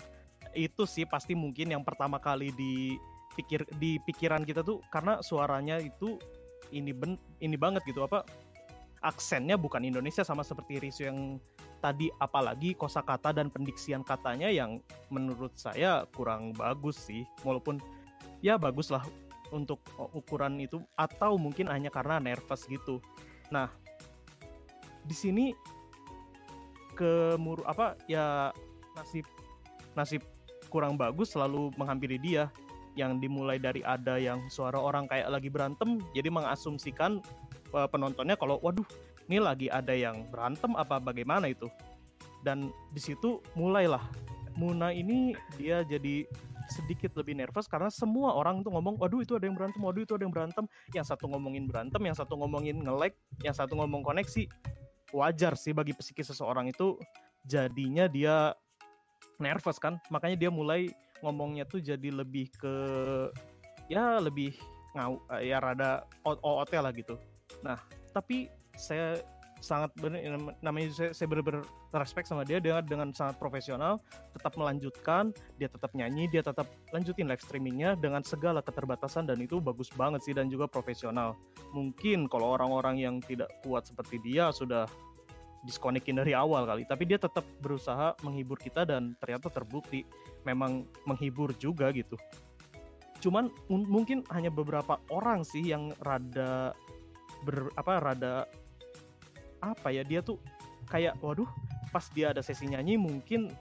Itu 0.56 0.88
sih 0.89 1.06
pasti 1.06 1.36
mungkin 1.38 1.72
yang 1.72 1.84
pertama 1.86 2.18
kali 2.18 2.51
di 2.56 2.96
pikir 3.36 3.63
di 3.80 3.96
pikiran 4.03 4.44
kita 4.44 4.63
tuh 4.63 4.84
karena 4.91 5.24
suaranya 5.24 5.80
itu 5.80 6.20
ini 6.75 6.91
ben 6.91 7.15
ini 7.39 7.56
banget 7.56 7.84
gitu 7.88 8.03
apa 8.03 8.27
aksennya 9.01 9.56
bukan 9.56 9.88
Indonesia 9.88 10.22
sama 10.22 10.44
seperti 10.44 10.77
Risu 10.77 11.08
yang 11.08 11.39
tadi 11.82 12.13
apalagi 12.22 12.77
kosakata 12.77 13.34
dan 13.34 13.50
pendiksian 13.50 14.06
katanya 14.06 14.48
yang 14.48 14.77
menurut 15.10 15.58
saya 15.58 16.06
kurang 16.13 16.53
bagus 16.53 17.10
sih. 17.10 17.25
Walaupun 17.41 17.82
ya 18.46 18.62
bagus 18.62 18.94
lah 18.94 19.01
untuk 19.51 19.84
ukuran 20.15 20.58
itu 20.60 20.79
atau 20.96 21.36
mungkin 21.36 21.67
hanya 21.67 21.91
karena 21.91 22.17
nervous 22.17 22.65
gitu. 22.65 23.03
Nah, 23.51 23.70
di 25.03 25.15
sini 25.15 25.46
ke 26.96 27.36
apa 27.67 27.96
ya 28.08 28.55
nasib 28.96 29.27
nasib 29.96 30.24
kurang 30.72 30.96
bagus 30.96 31.36
selalu 31.36 31.72
menghampiri 31.75 32.17
dia. 32.17 32.48
Yang 32.91 33.24
dimulai 33.24 33.55
dari 33.55 33.79
ada 33.88 34.20
yang 34.20 34.51
suara 34.51 34.75
orang 34.75 35.08
kayak 35.08 35.31
lagi 35.31 35.48
berantem 35.48 36.03
jadi 36.12 36.27
mengasumsikan 36.27 37.24
uh, 37.72 37.88
penontonnya 37.88 38.36
kalau 38.36 38.60
waduh 38.60 38.84
ini 39.31 39.39
lagi 39.39 39.72
ada 39.72 39.96
yang 39.96 40.27
berantem 40.27 40.75
apa 40.75 41.00
bagaimana 41.00 41.48
itu? 41.48 41.72
Dan 42.43 42.67
di 42.91 43.00
situ 43.00 43.39
mulailah. 43.55 44.03
Muna 44.60 44.91
ini 44.91 45.31
dia 45.55 45.88
jadi 45.88 46.27
sedikit 46.72 47.12
lebih 47.20 47.36
nervous 47.36 47.68
karena 47.68 47.92
semua 47.92 48.32
orang 48.32 48.63
tuh 48.63 48.72
ngomong 48.72 48.96
waduh 48.98 49.20
itu 49.20 49.36
ada 49.36 49.46
yang 49.46 49.60
berantem 49.60 49.84
waduh 49.84 50.01
itu 50.08 50.16
ada 50.16 50.24
yang 50.24 50.34
berantem. 50.34 50.66
Yang 50.96 51.12
satu 51.12 51.28
ngomongin 51.28 51.68
berantem 51.68 52.01
yang 52.01 52.16
satu 52.16 52.40
ngomongin 52.40 52.80
nge-lag 52.80 53.12
yang 53.44 53.56
satu 53.56 53.75
ngomong 53.75 54.01
koneksi. 54.01 54.48
Wajar 55.12 55.60
sih 55.60 55.75
bagi 55.75 55.92
psikis 55.92 56.32
seseorang 56.32 56.72
itu 56.72 56.96
jadinya 57.44 58.08
dia 58.08 58.56
nervous 59.44 59.75
kan. 59.75 60.00
Makanya 60.08 60.48
dia 60.48 60.51
mulai 60.54 60.88
ngomongnya 61.20 61.68
tuh 61.68 61.84
jadi 61.84 62.10
lebih 62.10 62.48
ke 62.56 62.74
ya 63.92 64.18
lebih 64.24 64.56
ngau 64.96 65.20
ya 65.44 65.60
rada 65.60 66.08
OOT 66.24 66.72
lah 66.80 66.96
gitu. 66.96 67.20
Nah 67.60 67.78
tapi 68.16 68.48
saya 68.80 69.20
sangat 69.62 69.94
benar 69.96 70.20
namanya 70.60 70.89
saya, 70.91 71.12
saya 71.13 71.30
benar-benar 71.30 71.63
respect 71.96 72.27
sama 72.27 72.41
dia. 72.41 72.58
Dia 72.58 72.82
dengan 72.82 73.13
sangat 73.13 73.38
profesional 73.38 74.01
tetap 74.34 74.58
melanjutkan 74.58 75.30
dia 75.56 75.70
tetap 75.70 75.94
nyanyi 75.94 76.25
dia 76.27 76.41
tetap 76.41 76.65
lanjutin 76.89 77.30
live 77.30 77.39
streamingnya 77.39 77.94
dengan 77.96 78.25
segala 78.25 78.60
keterbatasan 78.65 79.30
dan 79.30 79.38
itu 79.38 79.62
bagus 79.62 79.94
banget 79.94 80.25
sih 80.25 80.34
dan 80.34 80.50
juga 80.50 80.65
profesional. 80.65 81.38
Mungkin 81.72 82.25
kalau 82.27 82.58
orang-orang 82.58 83.00
yang 83.00 83.15
tidak 83.22 83.53
kuat 83.62 83.86
seperti 83.86 84.18
dia 84.20 84.50
sudah 84.50 84.89
diskonekin 85.62 86.18
dari 86.18 86.34
awal 86.34 86.65
kali 86.65 86.89
tapi 86.89 87.06
dia 87.06 87.22
tetap 87.22 87.46
berusaha 87.62 88.18
menghibur 88.25 88.58
kita 88.58 88.82
dan 88.82 89.13
ternyata 89.22 89.53
terbukti 89.53 90.01
memang 90.41 90.89
menghibur 91.06 91.53
juga 91.62 91.94
gitu. 91.94 92.18
Cuman 93.22 93.53
mungkin 93.70 94.25
hanya 94.34 94.50
beberapa 94.50 94.98
orang 95.13 95.46
sih 95.46 95.70
yang 95.70 95.94
rada 96.01 96.74
ber 97.46 97.70
apa 97.77 97.94
rada 98.01 98.34
apa 99.62 99.94
ya 99.94 100.01
dia 100.01 100.25
tuh 100.25 100.41
kayak 100.89 101.15
waduh 101.22 101.48
pas 101.94 102.10
dia 102.12 102.34
ada 102.34 102.41
sesi 102.41 102.68
nyanyi 102.68 102.98
mungkin 102.98 103.53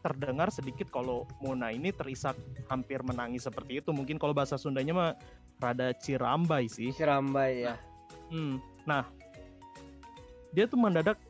terdengar 0.00 0.48
sedikit 0.48 0.88
kalau 0.88 1.28
Mona 1.44 1.68
ini 1.72 1.92
terisak 1.92 2.36
hampir 2.72 3.04
menangis 3.04 3.44
seperti 3.44 3.84
itu. 3.84 3.92
Mungkin 3.92 4.16
kalau 4.16 4.32
bahasa 4.32 4.56
Sundanya 4.56 4.96
mah 4.96 5.10
rada 5.60 5.92
cirambai 5.92 6.72
sih. 6.72 6.88
Cirambai 6.96 7.68
ya. 7.68 7.76
Hmm, 8.32 8.56
nah 8.88 9.04
dia 10.56 10.64
tuh 10.64 10.80
mendadak 10.80 11.20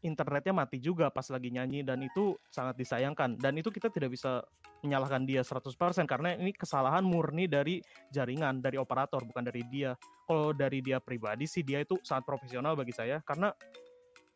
internetnya 0.00 0.54
mati 0.56 0.80
juga 0.80 1.12
pas 1.12 1.26
lagi 1.28 1.52
nyanyi 1.52 1.82
dan 1.82 2.00
itu 2.06 2.38
sangat 2.48 2.78
disayangkan. 2.78 3.34
Dan 3.36 3.58
itu 3.58 3.68
kita 3.74 3.90
tidak 3.90 4.14
bisa 4.14 4.46
menyalahkan 4.80 5.28
dia 5.28 5.44
100% 5.44 5.76
karena 6.08 6.38
ini 6.40 6.56
kesalahan 6.56 7.04
murni 7.04 7.44
dari 7.44 7.84
jaringan 8.08 8.64
dari 8.64 8.80
operator 8.80 9.20
bukan 9.28 9.44
dari 9.44 9.60
dia 9.68 9.92
kalau 10.30 10.54
dari 10.54 10.78
dia 10.78 11.02
pribadi 11.02 11.42
sih 11.42 11.66
dia 11.66 11.82
itu 11.82 11.98
sangat 12.06 12.22
profesional 12.22 12.78
bagi 12.78 12.94
saya. 12.94 13.18
Karena 13.26 13.50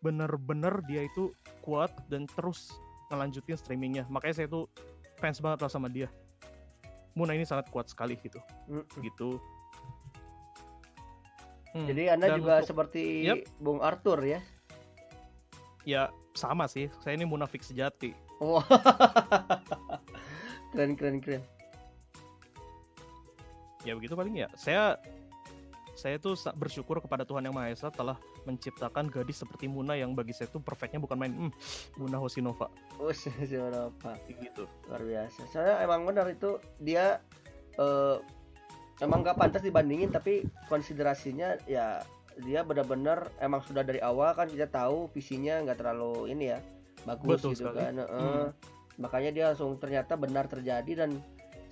bener-bener 0.02 0.82
dia 0.90 1.06
itu 1.06 1.30
kuat 1.62 1.94
dan 2.10 2.26
terus 2.26 2.74
ngelanjutin 3.14 3.54
streamingnya. 3.54 4.02
Makanya 4.10 4.42
saya 4.42 4.50
tuh 4.50 4.66
fans 5.22 5.38
banget 5.38 5.62
lah 5.62 5.70
sama 5.70 5.86
dia. 5.86 6.10
Muna 7.14 7.38
ini 7.38 7.46
sangat 7.46 7.70
kuat 7.70 7.86
sekali 7.86 8.18
gitu. 8.18 8.42
Mm 8.66 8.82
gitu. 9.06 9.38
Hmm. 11.74 11.90
jadi 11.90 12.14
anda 12.14 12.38
juga 12.38 12.62
untuk, 12.62 12.70
seperti 12.70 13.26
yep. 13.26 13.50
Bung 13.58 13.82
Arthur 13.82 14.18
ya? 14.22 14.42
Ya 15.86 16.10
sama 16.34 16.66
sih. 16.66 16.90
Saya 17.06 17.14
ini 17.14 17.22
munafik 17.22 17.62
sejati. 17.62 18.14
Oh. 18.42 18.62
keren 20.74 20.98
keren 20.98 21.22
keren. 21.22 21.42
Ya 23.86 23.94
begitu 23.94 24.18
paling 24.18 24.34
ya. 24.38 24.50
Saya 24.54 24.98
saya 26.04 26.20
tuh 26.20 26.36
bersyukur 26.52 27.00
kepada 27.00 27.24
Tuhan 27.24 27.48
yang 27.48 27.56
Maha 27.56 27.72
Esa 27.72 27.88
telah 27.88 28.20
menciptakan 28.44 29.08
gadis 29.08 29.40
seperti 29.40 29.72
Muna 29.72 29.96
yang 29.96 30.12
bagi 30.12 30.36
saya 30.36 30.52
tuh 30.52 30.60
perfectnya 30.60 31.00
bukan 31.00 31.16
main 31.16 31.32
hmm, 31.32 31.52
Muna 31.96 32.20
Hosinova. 32.20 32.68
Oh, 33.00 33.08
Hosinova. 33.40 34.12
Gitu. 34.28 34.68
Luar 34.84 35.00
biasa. 35.00 35.48
Saya 35.48 35.80
emang 35.80 36.04
benar 36.04 36.28
itu 36.28 36.60
dia 36.76 37.24
uh, 37.80 38.20
emang 39.00 39.24
gak 39.24 39.40
pantas 39.40 39.64
dibandingin 39.64 40.12
tapi 40.12 40.44
konsiderasinya 40.68 41.56
ya 41.64 42.04
dia 42.44 42.60
benar-benar 42.68 43.32
emang 43.40 43.64
sudah 43.64 43.80
dari 43.80 44.04
awal 44.04 44.36
kan 44.36 44.50
kita 44.50 44.66
tahu 44.66 45.06
visinya 45.14 45.62
nggak 45.62 45.78
terlalu 45.78 46.34
ini 46.34 46.50
ya 46.50 46.58
bagus 47.06 47.46
Betul 47.46 47.54
gitu 47.54 47.70
sekali. 47.70 47.78
kan 47.78 47.94
uh, 48.02 48.10
hmm. 48.10 48.46
makanya 48.98 49.30
dia 49.30 49.44
langsung 49.54 49.78
ternyata 49.78 50.18
benar 50.18 50.50
terjadi 50.50 51.06
dan 51.06 51.14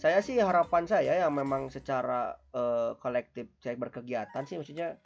saya 0.02 0.18
sih 0.18 0.34
harapan 0.42 0.82
saya 0.82 1.22
yang 1.22 1.30
memang 1.30 1.70
secara 1.70 2.34
uh, 2.58 2.98
kolektif 2.98 3.46
saya 3.62 3.78
berkegiatan 3.78 4.42
sih 4.42 4.58
maksudnya 4.58 4.98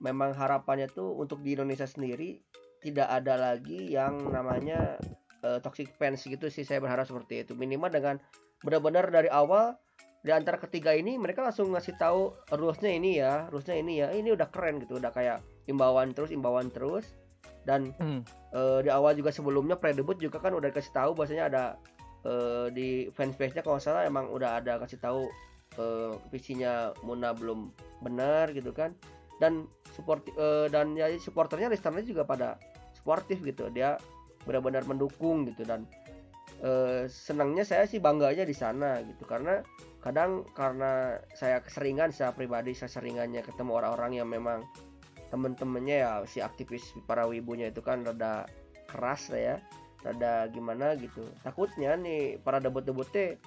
memang 0.00 0.32
harapannya 0.32 0.88
tuh 0.88 1.20
untuk 1.20 1.44
di 1.44 1.52
Indonesia 1.52 1.84
sendiri 1.84 2.40
tidak 2.80 3.12
ada 3.12 3.36
lagi 3.36 3.92
yang 3.92 4.32
namanya 4.32 4.96
uh, 5.44 5.60
toxic 5.60 5.92
fans 6.00 6.24
gitu 6.24 6.48
sih 6.48 6.64
saya 6.64 6.80
berharap 6.80 7.04
seperti 7.04 7.44
itu. 7.44 7.52
Minimal 7.52 7.90
dengan 7.92 8.16
benar-benar 8.64 9.12
dari 9.12 9.28
awal 9.28 9.76
di 10.24 10.32
antara 10.34 10.56
ketiga 10.56 10.96
ini 10.96 11.20
mereka 11.20 11.44
langsung 11.44 11.76
ngasih 11.76 11.94
tahu 12.00 12.34
rulesnya 12.50 12.90
ini 12.90 13.22
ya 13.22 13.46
rulesnya 13.52 13.76
ini 13.78 13.92
ya 14.00 14.08
ini 14.16 14.32
udah 14.32 14.48
keren 14.48 14.80
gitu. 14.80 14.96
Udah 14.96 15.12
kayak 15.12 15.44
imbauan 15.68 16.14
terus 16.14 16.30
imbauan 16.30 16.70
terus. 16.72 17.04
Dan 17.66 17.92
hmm. 18.00 18.24
uh, 18.56 18.80
di 18.80 18.88
awal 18.88 19.12
juga 19.12 19.28
sebelumnya 19.28 19.76
pre 19.76 19.92
debut 19.92 20.16
juga 20.16 20.40
kan 20.40 20.56
udah 20.56 20.72
kasih 20.72 20.94
tahu 20.94 21.12
bahwasanya 21.12 21.44
ada 21.52 21.64
uh, 22.24 22.66
di 22.72 23.10
fanspage 23.14 23.54
nya 23.54 23.62
kalau 23.62 23.78
salah 23.78 24.06
emang 24.06 24.30
udah 24.30 24.58
ada 24.58 24.80
kasih 24.82 24.98
tahu 24.98 25.28
uh, 25.78 26.16
visinya 26.32 26.90
Muna 27.04 27.36
belum 27.36 27.70
benar 28.02 28.50
gitu 28.56 28.72
kan. 28.74 28.96
Dan 29.38 29.70
support 29.94 30.26
uh, 30.34 30.66
dan 30.66 30.98
ya 30.98 31.10
supporternya 31.14 31.70
listenernya 31.70 32.06
juga 32.10 32.22
pada 32.26 32.58
sportif 32.96 33.38
gitu. 33.44 33.70
Dia 33.70 33.98
benar-benar 34.46 34.86
mendukung 34.88 35.44
gitu 35.46 35.66
dan 35.66 35.84
uh, 36.64 37.04
senangnya 37.06 37.62
saya 37.62 37.84
sih 37.86 38.02
bangganya 38.02 38.42
di 38.42 38.56
sana 38.56 38.98
gitu. 39.04 39.22
Karena 39.28 39.62
kadang 39.98 40.46
karena 40.54 41.18
saya 41.34 41.58
keseringan 41.62 42.14
saya 42.14 42.30
pribadi 42.30 42.72
saya 42.74 42.90
seringannya 42.90 43.42
ketemu 43.42 43.82
orang-orang 43.82 44.12
yang 44.22 44.30
memang 44.30 44.62
temen-temennya 45.28 45.96
ya 46.00 46.12
si 46.24 46.40
aktivis 46.40 46.96
para 47.04 47.28
wibunya 47.28 47.68
itu 47.68 47.84
kan 47.84 48.06
rada 48.06 48.48
keras 48.88 49.28
lah 49.28 49.40
ya 49.42 49.56
rada 50.02 50.46
gimana 50.50 50.94
gitu. 50.98 51.26
Takutnya 51.42 51.98
nih 51.98 52.38
para 52.42 52.62
debut-debutnya 52.62 53.38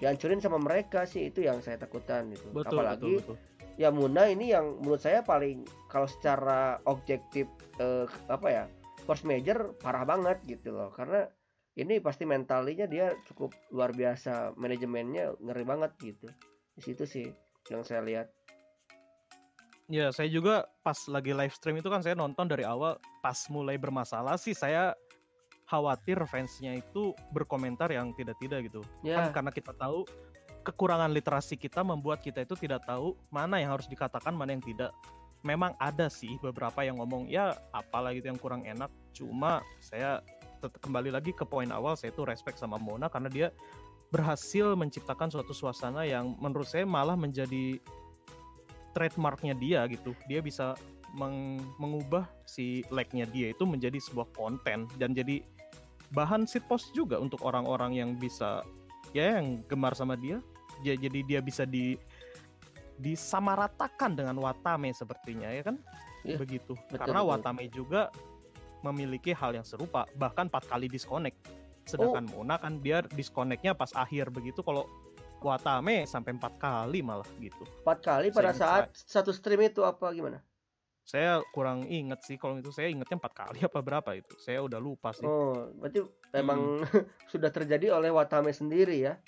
dihancurin 0.00 0.40
sama 0.40 0.56
mereka 0.56 1.04
sih 1.04 1.28
itu 1.28 1.44
yang 1.44 1.60
saya 1.60 1.76
takutkan 1.76 2.32
gitu. 2.32 2.48
Betul, 2.56 2.80
apalagi 2.80 3.12
betul, 3.20 3.36
betul. 3.36 3.76
ya 3.76 3.88
Muna 3.92 4.28
ini 4.32 4.52
yang 4.52 4.80
menurut 4.80 5.02
saya 5.04 5.20
paling 5.20 5.64
kalau 5.92 6.08
secara 6.08 6.80
objektif 6.88 7.44
eh, 7.76 8.08
apa 8.32 8.48
ya 8.48 8.64
force 9.04 9.24
major 9.28 9.76
parah 9.80 10.08
banget 10.08 10.40
gitu 10.48 10.72
loh. 10.72 10.88
Karena 10.92 11.28
ini 11.76 12.00
pasti 12.02 12.24
mentalnya 12.26 12.88
dia 12.88 13.14
cukup 13.28 13.52
luar 13.70 13.92
biasa 13.92 14.56
manajemennya 14.56 15.36
ngeri 15.38 15.64
banget 15.64 15.92
gitu. 16.00 16.28
Di 16.76 16.80
situ 16.80 17.04
sih 17.04 17.26
yang 17.68 17.84
saya 17.84 18.00
lihat. 18.02 18.26
Ya 19.90 20.14
saya 20.14 20.30
juga 20.30 20.70
pas 20.86 20.96
lagi 21.10 21.34
live 21.34 21.50
stream 21.50 21.82
itu 21.82 21.90
kan 21.90 21.98
saya 21.98 22.14
nonton 22.14 22.46
dari 22.46 22.62
awal 22.62 22.94
pas 23.20 23.36
mulai 23.50 23.74
bermasalah 23.74 24.38
sih 24.38 24.54
saya 24.54 24.94
khawatir 25.70 26.18
fansnya 26.26 26.74
itu 26.74 27.14
berkomentar 27.30 27.86
yang 27.94 28.10
tidak-tidak 28.18 28.66
gitu 28.66 28.82
ya. 29.06 29.22
kan 29.22 29.26
karena 29.30 29.50
kita 29.54 29.70
tahu 29.78 30.02
kekurangan 30.66 31.14
literasi 31.14 31.54
kita 31.54 31.86
membuat 31.86 32.20
kita 32.20 32.42
itu 32.42 32.58
tidak 32.58 32.82
tahu 32.84 33.14
mana 33.30 33.62
yang 33.62 33.78
harus 33.78 33.86
dikatakan 33.86 34.34
mana 34.34 34.58
yang 34.58 34.64
tidak 34.66 34.90
memang 35.46 35.72
ada 35.78 36.10
sih 36.10 36.36
beberapa 36.42 36.82
yang 36.82 36.98
ngomong 36.98 37.30
ya 37.30 37.54
apalah 37.70 38.10
gitu 38.12 38.28
yang 38.28 38.36
kurang 38.36 38.66
enak 38.66 38.90
cuma 39.14 39.62
saya 39.78 40.20
kembali 40.60 41.14
lagi 41.14 41.32
ke 41.32 41.46
poin 41.48 41.70
awal 41.72 41.96
saya 41.96 42.12
itu 42.12 42.26
respect 42.26 42.60
sama 42.60 42.76
Mona 42.76 43.08
karena 43.08 43.32
dia 43.32 43.48
berhasil 44.10 44.74
menciptakan 44.74 45.30
suatu 45.30 45.54
suasana 45.54 46.02
yang 46.02 46.34
menurut 46.42 46.66
saya 46.66 46.82
malah 46.84 47.14
menjadi 47.14 47.78
trademarknya 48.90 49.54
dia 49.54 49.86
gitu. 49.86 50.12
Dia 50.26 50.42
bisa 50.42 50.74
meng 51.10 51.58
mengubah 51.82 52.30
si 52.46 52.86
like-nya 52.88 53.26
dia 53.26 53.50
itu 53.50 53.66
menjadi 53.66 53.98
sebuah 53.98 54.30
konten 54.34 54.86
dan 54.98 55.10
jadi 55.10 55.42
bahan 56.14 56.46
post 56.66 56.90
juga 56.94 57.18
untuk 57.18 57.42
orang-orang 57.46 57.98
yang 57.98 58.10
bisa 58.18 58.62
ya 59.14 59.38
yang 59.38 59.62
gemar 59.66 59.94
sama 59.94 60.14
dia. 60.14 60.38
Ya, 60.80 60.96
jadi 60.96 61.20
dia 61.26 61.40
bisa 61.44 61.68
di 61.68 62.00
disamaratakan 62.96 64.16
dengan 64.16 64.36
Watame 64.40 64.92
sepertinya 64.96 65.52
ya 65.52 65.72
kan? 65.72 65.76
Ya, 66.24 66.36
begitu. 66.40 66.72
Betul, 66.88 66.98
Karena 67.00 67.20
betul. 67.20 67.30
Watame 67.36 67.64
juga 67.68 68.08
memiliki 68.80 69.36
hal 69.36 69.52
yang 69.56 69.66
serupa 69.66 70.08
bahkan 70.16 70.48
empat 70.48 70.68
kali 70.68 70.88
disconnect 70.88 71.36
sedangkan 71.84 72.24
oh. 72.32 72.44
Mona 72.44 72.56
kan 72.60 72.80
dia 72.80 73.04
disconnectnya 73.04 73.76
pas 73.76 73.92
akhir 73.92 74.32
begitu 74.32 74.60
kalau 74.64 74.88
Watame 75.40 76.04
sampai 76.04 76.36
empat 76.36 76.60
kali 76.60 77.00
malah 77.00 77.28
gitu 77.40 77.64
empat 77.84 77.98
kali 78.04 78.28
pada 78.28 78.52
saat 78.52 78.92
saya... 78.92 79.20
satu 79.20 79.32
stream 79.32 79.64
itu 79.64 79.80
apa 79.84 80.12
gimana 80.12 80.44
saya 81.10 81.42
kurang 81.50 81.90
inget 81.90 82.22
sih 82.22 82.38
kalau 82.38 82.62
itu 82.62 82.70
saya 82.70 82.86
ingetnya 82.86 83.18
empat 83.18 83.34
kali 83.34 83.58
apa 83.68 83.78
berapa 83.82 84.10
itu. 84.14 84.30
Saya 84.38 84.62
udah 84.62 84.78
lupa 84.78 85.10
sih. 85.10 85.26
Oh 85.26 85.74
berarti 85.82 86.06
hmm. 86.06 86.38
emang 86.38 86.86
sudah 87.32 87.50
terjadi 87.50 87.98
oleh 87.98 88.14
Watame 88.14 88.54
sendiri 88.54 89.02
ya? 89.02 89.18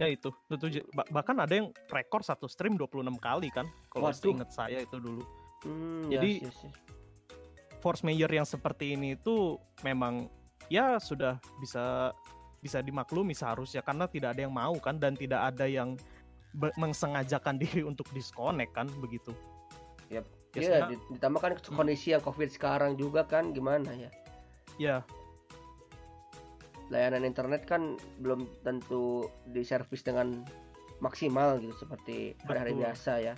Ya 0.00 0.08
itu. 0.08 0.32
Itu 0.48 0.72
bahkan 1.12 1.36
ada 1.36 1.52
yang 1.52 1.68
rekor 1.92 2.24
satu 2.24 2.48
stream 2.48 2.80
26 2.80 3.04
kali 3.20 3.52
kan 3.52 3.68
kalau 3.92 4.08
inget 4.08 4.48
saya 4.48 4.80
itu 4.80 4.96
dulu. 4.96 5.20
Hmm, 5.60 6.08
jadi 6.08 6.40
yes, 6.40 6.56
yes, 6.64 6.72
yes 6.72 7.00
force 7.80 8.04
major 8.04 8.28
yang 8.28 8.46
seperti 8.46 8.94
ini 8.94 9.16
itu 9.16 9.56
memang 9.80 10.28
ya 10.68 11.00
sudah 11.00 11.40
bisa 11.58 12.12
bisa 12.60 12.84
dimaklumi 12.84 13.32
seharusnya 13.32 13.80
karena 13.80 14.04
tidak 14.04 14.36
ada 14.36 14.44
yang 14.44 14.54
mau 14.54 14.76
kan 14.76 15.00
dan 15.00 15.16
tidak 15.16 15.40
ada 15.48 15.64
yang 15.64 15.96
mengsengajakan 16.76 17.56
diri 17.64 17.82
untuk 17.82 18.06
disconnect 18.12 18.76
kan 18.76 18.86
begitu. 19.00 19.32
Iya, 20.58 20.82
yeah, 20.82 20.98
ditambah 21.14 21.38
kan 21.38 21.52
hmm. 21.54 21.78
kondisi 21.78 22.10
yang 22.10 22.22
Covid 22.22 22.50
sekarang 22.50 22.98
juga 22.98 23.22
kan 23.22 23.54
gimana 23.54 23.94
ya? 23.94 24.10
Ya. 24.82 24.96
Layanan 26.90 27.22
internet 27.22 27.70
kan 27.70 27.94
belum 28.18 28.50
tentu 28.66 29.30
diservis 29.54 30.02
dengan 30.02 30.42
maksimal 30.98 31.62
gitu 31.62 31.86
seperti 31.86 32.34
hari-hari 32.44 32.74
biasa 32.74 33.12
ya. 33.22 33.34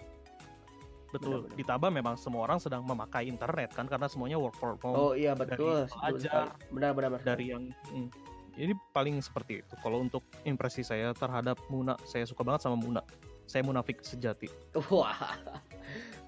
betul. 1.13 1.45
Benar-benar. 1.45 1.59
Ditambah 1.61 1.91
memang 1.93 2.15
semua 2.17 2.49
orang 2.49 2.57
sedang 2.57 2.81
memakai 2.89 3.29
internet 3.29 3.77
kan 3.77 3.85
karena 3.85 4.09
semuanya 4.09 4.41
work 4.41 4.57
from 4.57 4.81
home 4.81 4.97
Oh 4.97 5.13
iya 5.13 5.37
betul. 5.37 5.85
sekali. 5.93 6.49
Benar-benar. 6.73 7.21
dari 7.21 7.53
yang 7.53 7.69
mm. 7.93 8.09
Jadi 8.53 8.73
paling 8.93 9.21
seperti 9.21 9.65
itu. 9.65 9.75
Kalau 9.81 10.05
untuk 10.05 10.25
impresi 10.45 10.85
saya 10.85 11.17
terhadap 11.17 11.57
Muna, 11.73 11.97
saya 12.05 12.29
suka 12.29 12.45
banget 12.45 12.69
sama 12.69 12.77
Muna. 12.77 13.01
Saya 13.53 13.69
munafik 13.69 14.01
sejati. 14.01 14.49
Wah. 14.89 15.37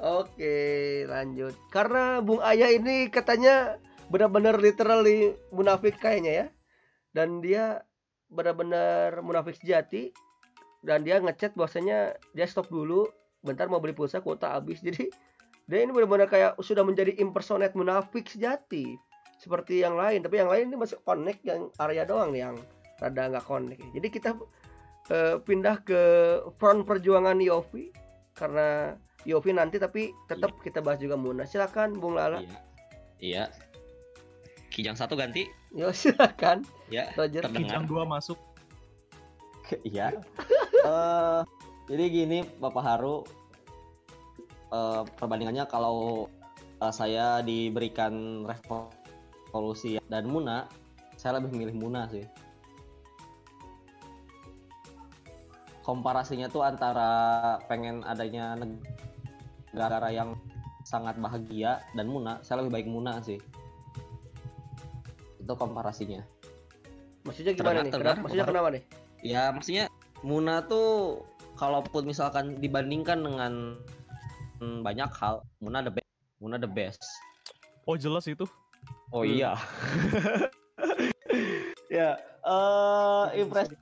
Oke, 0.05 1.09
lanjut. 1.09 1.57
Karena 1.73 2.21
Bung 2.21 2.45
Ayah 2.45 2.69
ini 2.69 3.09
katanya 3.09 3.81
benar-benar 4.13 4.61
literally 4.61 5.33
munafik 5.49 5.97
kayaknya 5.97 6.33
ya. 6.45 6.47
Dan 7.17 7.41
dia 7.41 7.81
benar-benar 8.29 9.25
munafik 9.25 9.57
sejati 9.57 10.13
dan 10.85 11.01
dia 11.01 11.17
ngechat 11.17 11.57
bahwasanya 11.57 12.13
dia 12.37 12.45
stop 12.45 12.69
dulu 12.69 13.09
bentar 13.41 13.73
mau 13.73 13.81
beli 13.81 13.97
pulsa 13.97 14.21
kuota 14.21 14.53
habis. 14.53 14.85
Jadi 14.85 15.09
dia 15.65 15.81
ini 15.81 15.97
benar-benar 15.97 16.29
kayak 16.29 16.61
sudah 16.61 16.85
menjadi 16.85 17.17
impersonate 17.17 17.73
munafik 17.73 18.29
sejati 18.29 19.01
seperti 19.41 19.81
yang 19.81 19.97
lain, 19.97 20.21
tapi 20.21 20.45
yang 20.45 20.53
lain 20.53 20.69
ini 20.69 20.77
masih 20.77 21.01
connect 21.09 21.41
yang 21.45 21.73
area 21.81 22.05
doang 22.05 22.37
yang 22.37 22.61
rada 23.01 23.33
nggak 23.33 23.49
connect. 23.49 23.81
Jadi 23.97 24.09
kita 24.13 24.37
eh, 25.11 25.37
pindah 25.43 25.83
ke 25.83 26.03
front 26.57 26.85
perjuangan 26.87 27.37
Yofi 27.41 27.91
karena 28.33 28.97
Yofi 29.25 29.57
nanti 29.57 29.81
tapi 29.81 30.13
tetap 30.29 30.53
kita 30.61 30.85
bahas 30.85 31.01
juga 31.01 31.17
Muna. 31.17 31.49
Silakan 31.49 31.97
Bung 31.97 32.17
Lala. 32.17 32.41
Iya. 32.45 32.59
Iya. 33.21 33.45
Kijang 34.69 34.97
satu 34.99 35.17
ganti. 35.17 35.49
Yo 35.73 35.91
silakan 35.97 36.63
Ya, 36.93 37.09
Roger. 37.17 37.43
terdengar. 37.47 37.65
Kijang 37.65 37.85
dua 37.89 38.03
masuk. 38.05 38.39
Iya. 39.83 40.13
Eh, 40.85 41.41
jadi 41.89 42.05
gini 42.13 42.39
Bapak 42.61 42.85
Haru 42.85 43.25
eh, 44.69 45.03
perbandingannya 45.17 45.65
kalau 45.65 46.29
eh, 46.77 46.93
saya 46.93 47.41
diberikan 47.41 48.45
revolusi 48.45 49.97
dan 50.13 50.29
Muna, 50.29 50.69
saya 51.17 51.41
lebih 51.41 51.57
milih 51.57 51.73
Muna 51.73 52.05
sih. 52.13 52.21
Komparasinya 55.85 56.49
tuh 56.49 56.65
antara 56.65 57.11
pengen 57.69 58.01
adanya 58.09 58.57
negara 58.57 60.09
yang 60.09 60.33
sangat 60.85 61.21
bahagia 61.21 61.85
dan 61.93 62.09
Muna, 62.09 62.41
saya 62.41 62.65
lebih 62.65 62.81
baik 62.81 62.89
Muna 62.89 63.21
sih. 63.21 63.37
Itu 65.37 65.53
komparasinya. 65.53 66.25
Maksudnya 67.25 67.53
gimana 67.53 67.85
Terdengar, 67.85 68.17
nih? 68.17 68.23
maksudnya 68.25 68.47
kenapa 68.49 68.69
nih? 68.73 68.83
Ya 69.21 69.53
maksudnya 69.53 69.85
Muna 70.25 70.65
tuh 70.65 71.21
kalaupun 71.61 72.09
misalkan 72.09 72.57
dibandingkan 72.57 73.21
dengan 73.21 73.77
hmm, 74.61 74.81
banyak 74.81 75.13
hal, 75.21 75.45
Muna 75.61 75.85
the 75.85 75.93
best. 75.93 76.09
Muna 76.41 76.57
the 76.57 76.69
best. 76.69 77.05
Oh 77.85 77.97
jelas 78.01 78.25
itu. 78.25 78.49
Oh 79.13 79.21
Hmm. 79.21 79.37
iya. 79.37 79.53
ya, 81.93 82.17
eh 82.21 83.25
impresi 83.37 83.77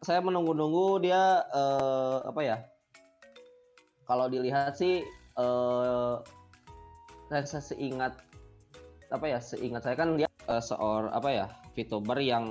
saya 0.00 0.24
menunggu-nunggu 0.24 1.04
dia 1.04 1.44
eh 1.52 2.18
apa 2.24 2.40
ya? 2.40 2.56
Kalau 4.08 4.26
dilihat 4.32 4.74
sih 4.80 5.04
eh 5.36 6.16
saya 7.28 7.60
seingat 7.60 8.16
apa 9.12 9.26
ya? 9.28 9.38
Seingat 9.38 9.84
saya 9.84 9.94
kan 10.00 10.16
dia 10.16 10.28
eh, 10.48 10.62
seorang 10.64 11.12
apa 11.12 11.28
ya? 11.28 11.46
VTuber 11.76 12.18
yang 12.24 12.46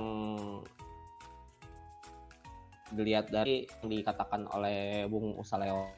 dilihat 2.94 3.30
dari 3.30 3.66
yang 3.82 3.86
dikatakan 3.86 4.50
oleh 4.50 5.06
Bung 5.06 5.38
Usaleo 5.38 5.94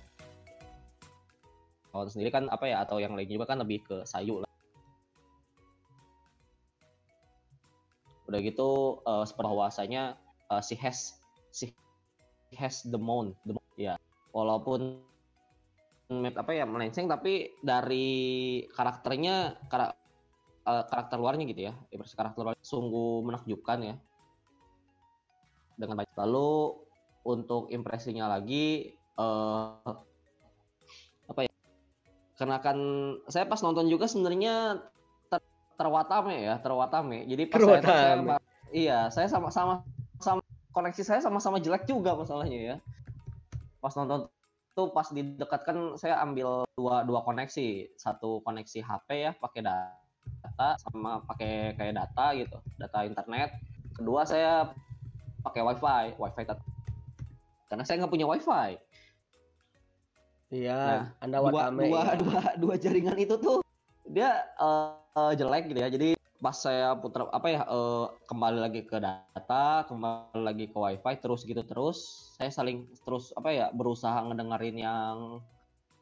Kawan 1.93 2.09
sendiri 2.09 2.33
kan 2.33 2.49
apa 2.49 2.65
ya 2.69 2.81
atau 2.81 2.97
yang 3.01 3.13
lain 3.13 3.29
juga 3.29 3.45
kan 3.45 3.61
lebih 3.61 3.85
ke 3.85 3.97
sayu 4.09 4.41
lah. 4.41 4.49
Udah 8.25 8.41
gitu 8.41 9.05
seperti 9.29 9.49
bahwasanya 9.53 10.17
eh, 10.49 10.63
si 10.65 10.73
has 10.81 11.22
si 11.53 11.71
has 12.57 12.83
the 12.89 12.97
moon, 12.97 13.37
the 13.45 13.53
moon, 13.53 13.69
ya. 13.77 13.95
Walaupun 14.33 15.05
map 16.13 16.37
apa 16.37 16.53
ya 16.53 16.65
melenceng 16.69 17.09
tapi 17.09 17.57
dari 17.65 18.09
karakternya 18.73 19.69
kara- 19.69 19.97
eh, 20.67 20.85
karakter 20.89 21.17
luarnya 21.21 21.45
gitu 21.49 21.69
ya, 21.69 21.75
karakter 22.17 22.43
luarnya 22.43 22.65
sungguh 22.65 23.23
menakjubkan 23.29 23.79
ya. 23.85 23.95
Dengan 25.77 26.01
baik. 26.01 26.13
Lalu 26.17 26.81
untuk 27.23 27.71
impresinya 27.71 28.27
lagi 28.33 28.97
eh 29.13 29.95
karena 32.43 32.59
kan 32.59 32.75
saya 33.31 33.47
pas 33.47 33.63
nonton 33.63 33.87
juga 33.87 34.11
sebenarnya 34.11 34.83
ter- 35.31 35.47
terwatame 35.79 36.43
ya 36.43 36.59
terwatame 36.59 37.23
jadi 37.31 37.47
pas 37.47 37.61
saya, 37.63 37.79
saya 37.79 38.15
Terwatame. 38.19 38.27
ma- 38.27 38.47
iya 38.75 38.99
saya 39.15 39.31
sama 39.31 39.55
sama 39.55 39.87
koneksi 40.73 41.03
saya 41.05 41.21
sama-sama 41.21 41.61
jelek 41.61 41.85
juga 41.87 42.17
masalahnya 42.17 42.59
ya 42.59 42.77
pas 43.79 43.93
nonton 43.95 44.27
tuh 44.73 44.89
pas 44.97 45.05
didekatkan 45.13 46.01
saya 46.01 46.17
ambil 46.25 46.65
dua 46.75 47.05
dua 47.05 47.21
koneksi 47.23 47.93
satu 48.01 48.41
koneksi 48.41 48.81
HP 48.81 49.09
ya 49.29 49.33
pakai 49.37 49.61
data 49.63 50.69
sama 50.81 51.21
pakai 51.29 51.77
kayak 51.77 51.95
data 52.01 52.27
gitu 52.35 52.57
data 52.81 53.05
internet 53.05 53.53
kedua 53.93 54.25
saya 54.25 54.73
pakai 55.45 55.61
wifi 55.61 56.17
wifi 56.17 56.43
karena 57.69 57.85
saya 57.85 58.01
nggak 58.01 58.13
punya 58.13 58.27
wifi 58.29 58.81
Iya, 60.53 60.77
Nah, 60.77 61.05
Anda 61.25 61.41
dua, 61.41 61.49
watame. 61.49 61.89
dua, 61.89 62.01
ya. 62.05 62.15
dua, 62.21 62.41
dua 62.61 62.75
jaringan 62.77 63.17
itu 63.17 63.41
tuh 63.41 63.65
dia 64.05 64.45
eh, 64.61 64.93
eh, 65.17 65.33
jelek 65.41 65.73
gitu 65.73 65.81
ya. 65.81 65.89
Jadi 65.89 66.13
pas 66.43 66.59
saya 66.59 66.99
putar 66.99 67.31
apa 67.31 67.47
ya 67.47 67.63
eh, 67.63 68.07
kembali 68.27 68.59
lagi 68.59 68.83
ke 68.83 68.99
data, 68.99 69.87
kembali 69.87 70.43
lagi 70.43 70.67
ke 70.67 70.75
wifi 70.75 71.15
terus 71.23 71.47
gitu 71.47 71.63
terus. 71.63 71.99
Saya 72.35 72.51
saling 72.51 72.91
terus 73.07 73.31
apa 73.39 73.55
ya 73.55 73.67
berusaha 73.71 74.27
ngedengerin 74.27 74.77
yang 74.83 75.39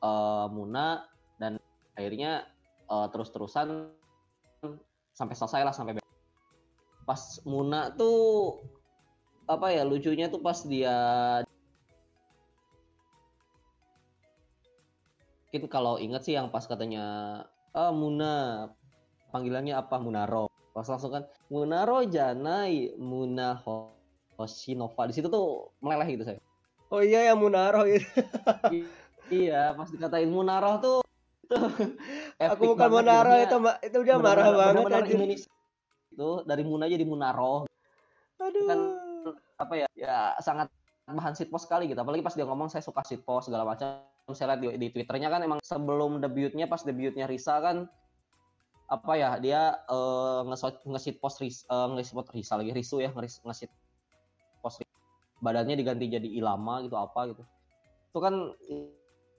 eh, 0.00 0.46
Muna 0.48 1.04
dan 1.36 1.60
akhirnya 1.92 2.48
eh, 2.88 3.06
terus-terusan 3.12 3.92
sampai 5.12 5.36
selesai 5.36 5.60
lah 5.60 5.76
sampai 5.76 6.00
pas 7.04 7.20
Muna 7.44 7.92
tuh 7.92 8.64
apa 9.44 9.76
ya 9.76 9.84
lucunya 9.84 10.32
tuh 10.32 10.40
pas 10.40 10.56
dia 10.64 10.96
mungkin 15.50 15.66
kalau 15.66 15.98
inget 15.98 16.22
sih 16.24 16.38
yang 16.38 16.48
pas 16.48 16.64
katanya 16.64 17.04
ah 17.74 17.92
Muna 17.92 18.70
panggilannya 19.30 19.74
apa 19.78 19.96
Munaro 20.02 20.50
pas 20.74 20.86
langsung 20.86 21.14
kan 21.14 21.24
Munaro 21.50 22.02
Janai 22.06 22.94
Muna 22.98 23.58
Ho- 23.64 23.96
Hoshinova 24.38 25.06
di 25.06 25.14
situ 25.14 25.26
tuh 25.30 25.70
meleleh 25.82 26.18
gitu 26.18 26.26
saya 26.26 26.40
Oh 26.90 26.98
iya 26.98 27.30
yang 27.30 27.38
Munaro 27.38 27.86
gitu. 27.86 28.02
Iya 29.30 29.78
pas 29.78 29.86
dikatain 29.86 30.26
Munaro 30.26 30.82
tuh 30.82 30.98
tuh 31.46 31.62
Aku 32.50 32.66
epic 32.66 32.68
bukan 32.74 32.88
Munaro 32.90 33.34
itu, 33.38 33.56
Mbak. 33.62 33.76
Itu 33.86 33.98
dia 34.02 34.16
marah 34.18 34.50
banget 34.50 34.90
anjir. 34.90 35.14
Indonesia 35.14 35.50
itu 36.10 36.30
dari 36.42 36.62
Muna 36.66 36.90
jadi 36.90 37.06
Munaro 37.06 37.70
Aduh. 38.42 38.66
kan 38.66 38.78
apa 39.60 39.74
ya 39.76 39.86
ya 39.94 40.34
sangat 40.42 40.66
bahan 41.06 41.34
shitpost 41.38 41.70
sekali 41.70 41.86
gitu 41.90 42.00
apalagi 42.02 42.22
pas 42.24 42.34
dia 42.34 42.46
ngomong 42.46 42.66
saya 42.66 42.82
suka 42.82 43.02
shitpost 43.06 43.50
segala 43.50 43.66
macam 43.66 44.02
saya 44.30 44.54
lihat 44.54 44.60
di, 44.62 44.68
di 44.78 44.88
twitternya 44.94 45.26
kan 45.26 45.42
emang 45.42 45.58
sebelum 45.62 46.22
debutnya 46.22 46.70
pas 46.70 46.82
debutnya 46.86 47.26
Risa 47.26 47.58
kan 47.58 47.90
apa 48.90 49.12
ya 49.14 49.30
dia 49.38 49.78
eh, 49.86 50.40
nge 50.50 50.82
nge 50.82 51.10
post 51.22 51.38
Ris 51.38 51.62
eh, 51.70 51.86
nge 51.94 52.10
post 52.10 52.34
Risa 52.34 52.58
lagi 52.58 52.74
Risu 52.74 52.98
ya 52.98 53.14
nge 53.14 53.46
nge 53.46 53.70
post 54.58 54.82
badannya 55.40 55.78
diganti 55.78 56.10
jadi 56.10 56.28
Ilama 56.28 56.84
gitu 56.84 56.98
apa 56.98 57.32
gitu. 57.32 57.42
Itu 58.12 58.18
kan 58.20 58.34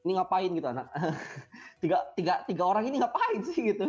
ini 0.02 0.12
ngapain 0.18 0.50
gitu 0.50 0.66
anak? 0.66 0.90
Tiga 1.82 1.98
tiga 2.18 2.46
tiga 2.46 2.64
orang 2.66 2.90
ini 2.90 3.02
ngapain 3.02 3.42
sih 3.46 3.74
gitu? 3.74 3.86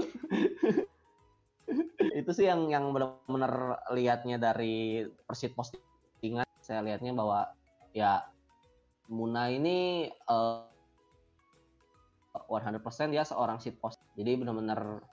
Itu 2.20 2.31
sih 2.37 2.48
yang 2.48 2.68
yang 2.68 2.92
benar-benar 2.92 3.85
lihatnya 3.96 4.37
dari 4.37 5.09
persit 5.25 5.57
postingan. 5.57 6.44
Saya 6.61 6.85
lihatnya 6.85 7.16
bahwa 7.16 7.48
ya 7.96 8.29
Muna 9.12 9.53
ini 9.53 10.09
eh, 10.09 10.61
100% 12.33 13.12
dia 13.12 13.25
seorang 13.29 13.61
shit 13.61 13.77
post. 13.77 14.01
Jadi 14.16 14.40
benar-benar 14.40 15.05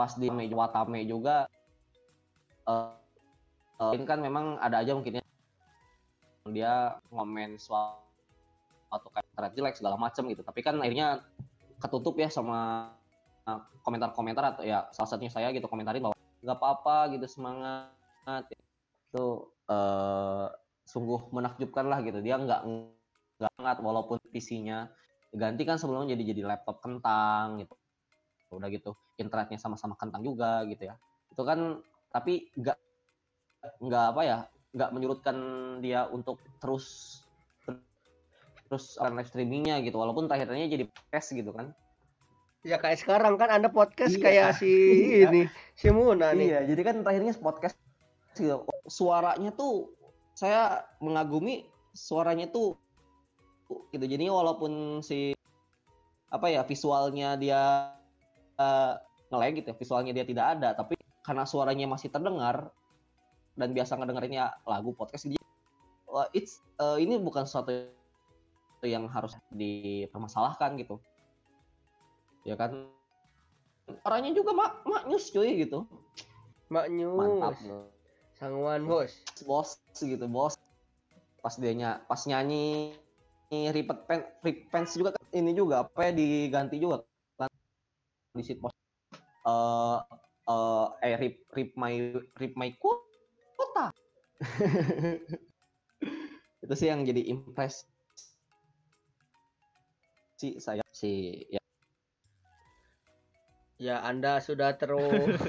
pas 0.00 0.16
di 0.16 0.32
meja 0.32 0.56
Watame 0.56 1.04
juga 1.04 1.44
eh 2.64 2.96
eh, 3.84 3.92
ini 4.00 4.04
kan 4.08 4.24
memang 4.24 4.56
ada 4.56 4.80
aja 4.80 4.96
mungkinnya 4.96 5.20
dia 6.48 6.96
ngomen 7.12 7.60
suatu 7.60 9.08
kayak 9.12 9.52
jelek 9.52 9.76
segala 9.76 10.00
macam 10.00 10.24
gitu. 10.32 10.40
Tapi 10.40 10.60
kan 10.64 10.80
akhirnya 10.80 11.20
ketutup 11.76 12.16
ya 12.16 12.32
sama 12.32 12.90
uh, 13.44 13.60
komentar-komentar 13.84 14.56
atau 14.56 14.62
ya 14.64 14.88
salah 14.96 15.08
satunya 15.08 15.32
saya 15.32 15.52
gitu 15.52 15.68
komentarin 15.68 16.00
bahwa 16.00 16.16
nggak 16.16 16.56
apa-apa 16.56 17.12
gitu 17.16 17.28
semangat. 17.28 17.92
Itu 19.12 19.52
eh, 19.68 20.46
sungguh 20.88 21.28
menakjubkan 21.32 21.86
lah 21.88 22.00
gitu. 22.00 22.24
Dia 22.24 22.40
nggak 22.40 22.60
nggak 23.40 23.76
walaupun 23.80 24.20
PC-nya 24.32 24.92
ganti 25.30 25.62
kan 25.62 25.78
sebelumnya 25.78 26.12
jadi 26.18 26.34
jadi 26.34 26.42
laptop 26.44 26.82
kentang 26.82 27.62
gitu 27.62 27.79
udah 28.56 28.68
gitu 28.70 28.94
internetnya 29.16 29.58
sama-sama 29.60 29.94
kentang 29.94 30.22
juga 30.26 30.66
gitu 30.66 30.90
ya 30.90 30.94
itu 31.30 31.42
kan 31.46 31.78
tapi 32.10 32.50
nggak 32.58 32.76
nggak 33.80 34.04
apa 34.16 34.22
ya 34.26 34.38
nggak 34.74 34.90
menyurutkan 34.94 35.36
dia 35.82 36.06
untuk 36.10 36.38
terus 36.58 37.18
terus 38.70 38.94
live 39.02 39.26
streamingnya 39.26 39.82
gitu 39.82 39.98
walaupun 39.98 40.30
terakhirnya 40.30 40.70
jadi 40.70 40.84
podcast 40.86 41.28
gitu 41.34 41.50
kan 41.50 41.74
Ya 42.60 42.76
kayak 42.76 43.00
sekarang 43.00 43.40
kan 43.40 43.48
Anda 43.48 43.72
podcast 43.72 44.20
Iya. 44.20 44.20
kayak 44.20 44.48
si 44.60 44.68
Iya. 45.16 45.32
ini, 45.32 45.42
si 45.72 45.88
Muna 45.88 46.36
nih. 46.36 46.44
Iya, 46.52 46.60
jadi 46.68 46.82
kan 46.84 46.96
terakhirnya 47.00 47.32
podcast 47.40 47.72
gitu. 48.36 48.68
Suaranya 48.84 49.48
tuh 49.56 49.96
saya 50.36 50.84
mengagumi 51.00 51.64
suaranya 51.96 52.52
tuh 52.52 52.76
gitu. 53.96 54.04
Jadi 54.04 54.28
walaupun 54.28 55.00
si 55.00 55.32
apa 56.28 56.52
ya 56.52 56.60
visualnya 56.68 57.32
dia 57.40 57.96
uh, 58.60 59.00
nge-lag 59.32 59.56
gitu, 59.56 59.72
ya, 59.72 59.76
visualnya 59.80 60.12
dia 60.12 60.28
tidak 60.28 60.60
ada, 60.60 60.76
tapi 60.76 61.00
karena 61.24 61.48
suaranya 61.48 61.88
masih 61.88 62.12
terdengar 62.12 62.68
dan 63.56 63.72
biasa 63.72 63.96
ngedengerinnya 63.96 64.60
lagu 64.68 64.92
podcast 64.92 65.24
gitu. 65.24 65.40
Wah, 66.10 66.28
it's 66.36 66.60
uh, 66.76 67.00
ini 67.00 67.16
bukan 67.16 67.48
sesuatu 67.48 67.72
yang 68.84 69.08
harus 69.08 69.32
dipermasalahkan 69.52 70.76
gitu. 70.80 71.00
Ya 72.44 72.56
kan 72.56 72.88
orangnya 74.06 74.32
juga 74.32 74.54
mak 74.54 74.86
maknyus 74.86 75.28
cuy 75.34 75.66
gitu 75.66 75.84
Mak 76.70 76.86
mantap 76.88 77.58
News, 77.60 77.90
Sangwan 78.38 78.86
bos. 78.86 79.12
bos 79.44 79.76
gitu 79.98 80.24
bos 80.30 80.54
pas 81.42 81.54
dia 81.58 81.74
ny- 81.74 82.00
pas 82.06 82.22
nyanyi 82.30 82.94
repeat 83.50 83.98
pen 84.06 84.20
repeat 84.46 84.86
juga 84.94 85.10
kan 85.12 85.24
ini 85.34 85.52
juga 85.52 85.82
apa 85.82 86.06
ya 86.06 86.12
diganti 86.14 86.78
juga 86.78 87.02
sit 88.44 88.58
post 88.60 88.76
eh 89.46 89.98
eh 90.50 90.86
eh 91.06 91.14
rip 91.16 91.36
rip 91.54 91.70
my 91.78 91.94
rip 92.36 92.54
my 92.56 92.70
kota 92.80 93.92
itu 96.64 96.74
sih 96.76 96.88
yang 96.88 97.04
jadi 97.04 97.22
impress 97.32 97.84
si 100.40 100.56
saya 100.56 100.84
si 100.92 101.44
ya 101.52 101.60
Ya 103.80 104.04
Anda 104.04 104.44
sudah 104.44 104.76
terus 104.76 105.40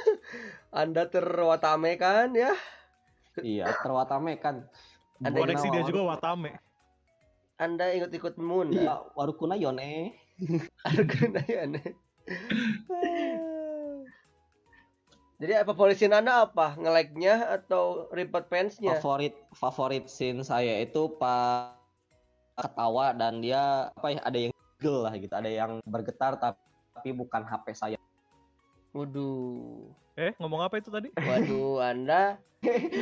Anda 0.72 1.12
terwatame 1.12 2.00
kan 2.00 2.32
ya? 2.32 2.56
iya 3.44 3.68
terwatame 3.84 4.40
kan 4.40 4.64
Ada 5.20 5.36
Koneksi 5.44 5.68
dia 5.68 5.84
juga 5.84 6.16
Watame. 6.16 6.56
Anda 7.60 7.92
ikut-ikut 7.92 8.40
Muna. 8.40 8.72
iya 8.72 8.94
warukuna 9.12 9.60
yone 9.60 10.16
Arguna 10.88 11.44
ya 11.44 11.68
nih. 11.68 11.92
Jadi 15.40 15.56
apa 15.56 15.72
polisian 15.72 16.12
Anda 16.12 16.44
apa? 16.44 16.76
Nge-like-nya 16.76 17.48
atau 17.48 18.12
report 18.12 18.52
fans-nya? 18.52 19.00
favorit 19.00 19.32
favorit 19.56 20.04
scene 20.04 20.44
saya 20.44 20.84
itu 20.84 21.08
pak 21.16 21.80
ketawa 22.60 23.16
dan 23.16 23.40
dia 23.40 23.88
apa 23.96 24.12
ya 24.12 24.20
ada 24.20 24.36
yang 24.36 24.52
gel 24.76 25.08
lah 25.08 25.16
gitu 25.16 25.32
ada 25.32 25.48
yang 25.48 25.80
bergetar 25.88 26.36
tapi, 26.36 26.60
tapi 26.92 27.16
bukan 27.16 27.40
HP 27.48 27.72
saya 27.72 27.96
Waduh. 28.90 29.86
Eh, 30.18 30.34
ngomong 30.36 30.66
apa 30.66 30.82
itu 30.82 30.90
tadi? 30.92 31.08
Waduh, 31.28 31.80
Anda 31.80 32.36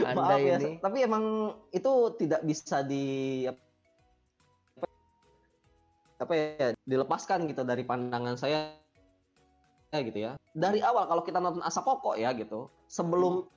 Anda 0.07 0.14
maaf 0.14 0.38
ya 0.38 0.57
ini 0.62 0.79
tapi 0.79 1.03
emang 1.03 1.51
itu 1.75 1.93
tidak 2.14 2.47
bisa 2.47 2.87
di 2.87 3.43
apa 6.19 6.33
ya 6.35 6.69
dilepaskan 6.87 7.47
gitu 7.51 7.67
dari 7.67 7.83
pandangan 7.83 8.38
saya 8.38 8.75
ya 9.92 10.01
gitu 10.05 10.18
ya. 10.18 10.33
Dari 10.53 10.81
awal 10.85 11.09
kalau 11.09 11.22
kita 11.24 11.38
nonton 11.40 11.64
Asa 11.64 11.81
Koko 11.81 12.16
ya 12.18 12.33
gitu 12.37 12.68
sebelum 12.88 13.48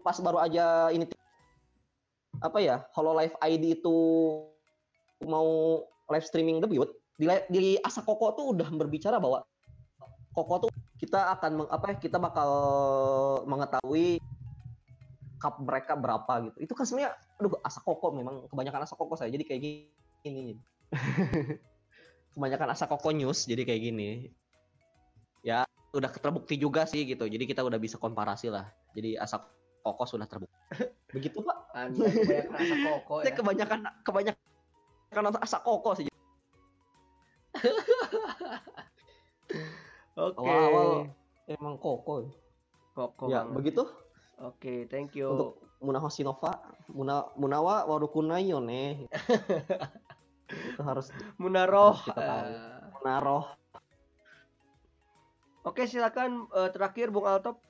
pas 0.00 0.16
baru 0.18 0.40
aja 0.40 0.88
ini 0.90 1.04
apa 2.40 2.58
ya 2.58 2.88
Hololive 2.96 3.36
ID 3.44 3.82
itu 3.82 3.96
mau 5.28 5.82
live 6.08 6.24
streaming 6.24 6.58
debut 6.58 6.88
di, 7.20 7.28
di 7.52 7.76
Asa 7.84 8.00
Koko 8.00 8.32
tuh 8.34 8.56
udah 8.56 8.68
berbicara 8.72 9.20
bahwa 9.20 9.44
Koko 10.32 10.66
tuh 10.66 10.70
kita 10.96 11.36
akan 11.38 11.64
meng- 11.64 11.72
apa 11.72 11.84
ya 11.92 11.96
kita 12.00 12.16
bakal 12.16 12.50
mengetahui 13.44 14.20
cup 15.40 15.56
mereka 15.64 15.96
berapa 15.96 16.52
gitu. 16.52 16.68
Itu 16.68 16.72
kan 16.76 16.84
sebenarnya 16.84 17.16
aduh 17.40 17.56
Asa 17.62 17.80
Koko 17.84 18.10
memang 18.12 18.48
kebanyakan 18.48 18.84
Asa 18.84 18.96
Koko 18.96 19.14
saya 19.16 19.30
jadi 19.30 19.44
kayak 19.46 19.60
gini. 20.24 20.56
Kebanyakan 22.34 22.68
Asa 22.72 22.88
Koko 22.88 23.10
news 23.12 23.44
jadi 23.44 23.62
kayak 23.68 23.82
gini 23.90 24.32
udah 25.90 26.10
terbukti 26.14 26.54
juga 26.54 26.86
sih 26.86 27.02
gitu 27.02 27.26
jadi 27.26 27.42
kita 27.42 27.66
udah 27.66 27.78
bisa 27.82 27.98
komparasi 27.98 28.46
lah 28.50 28.70
jadi 28.94 29.18
Asa 29.18 29.42
Koko 29.82 30.04
sudah 30.06 30.28
terbukti 30.28 30.54
begitu 31.14 31.42
pak 31.42 31.56
Anda 31.74 32.06
kebanyakan 32.06 32.54
rasa 32.54 32.74
koko 32.86 33.14
saya 33.22 33.26
ya. 33.26 33.34
kebanyakan 33.34 33.78
kebanyakan 34.06 35.22
nonton 35.26 35.42
Asa 35.42 35.58
Koko 35.60 35.90
sih 35.98 36.06
Oke. 40.20 40.38
awal-awal 40.38 41.10
emang 41.50 41.74
Koko 41.80 42.30
Koko. 42.94 43.24
ya 43.26 43.42
banget. 43.42 43.54
begitu 43.56 43.82
Oke, 44.40 44.88
thank 44.88 45.12
you. 45.18 45.28
untuk 45.36 45.60
Muna 45.84 46.00
Hosinova 46.00 46.60
Muna 46.88 47.28
Munawa 47.36 47.84
Warukuna 47.84 48.40
Yone 48.40 49.04
itu 50.74 50.80
harus 50.82 51.12
Munaroh. 51.38 51.94
Kita 52.02 52.18
tahu. 52.18 52.42
Eh, 52.48 52.80
Munaroh 52.98 53.59
Oke, 55.60 55.84
silakan 55.84 56.48
eh, 56.56 56.70
terakhir 56.72 57.12
Bung 57.12 57.28
Altop. 57.28 57.60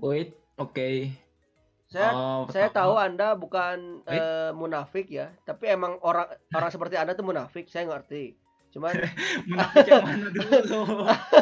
Wait, 0.00 0.36
oke. 0.60 1.12
Saya 1.90 2.10
Oh, 2.14 2.46
saya 2.46 2.70
tahu 2.70 2.94
Anda 2.94 3.34
bukan 3.34 4.06
Wait. 4.06 4.20
eh, 4.20 4.50
munafik 4.54 5.10
ya, 5.10 5.34
tapi 5.42 5.66
emang 5.72 5.98
orang 6.06 6.30
orang 6.54 6.70
seperti 6.70 6.94
Anda 6.94 7.18
tuh 7.18 7.26
munafik, 7.26 7.66
saya 7.66 7.90
ngerti. 7.90 8.38
Cuman 8.70 8.94
munafik 9.50 9.90
yang 9.90 10.06
mana 10.06 10.28
dulu? 10.30 10.80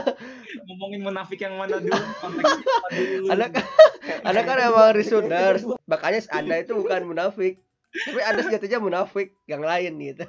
Ngomongin 0.66 1.01
munafik 1.05 1.38
yang 1.44 1.55
mana 1.61 1.77
dulu? 1.77 2.01
Konteksnya 2.24 2.64
apa 2.64 2.88
dulu? 2.96 3.27
Anda 3.29 3.46
kan, 3.53 3.64
Anda 4.27 4.40
kan 4.48 4.57
emang 4.64 4.88
listeners, 4.96 5.62
makanya 5.85 6.20
Anda 6.33 6.55
itu 6.64 6.72
bukan 6.81 7.03
munafik. 7.05 7.61
Tapi 7.88 8.20
Anda 8.20 8.40
sejatinya 8.44 8.79
munafik 8.85 9.40
yang 9.48 9.64
lain 9.64 9.96
gitu. 9.96 10.24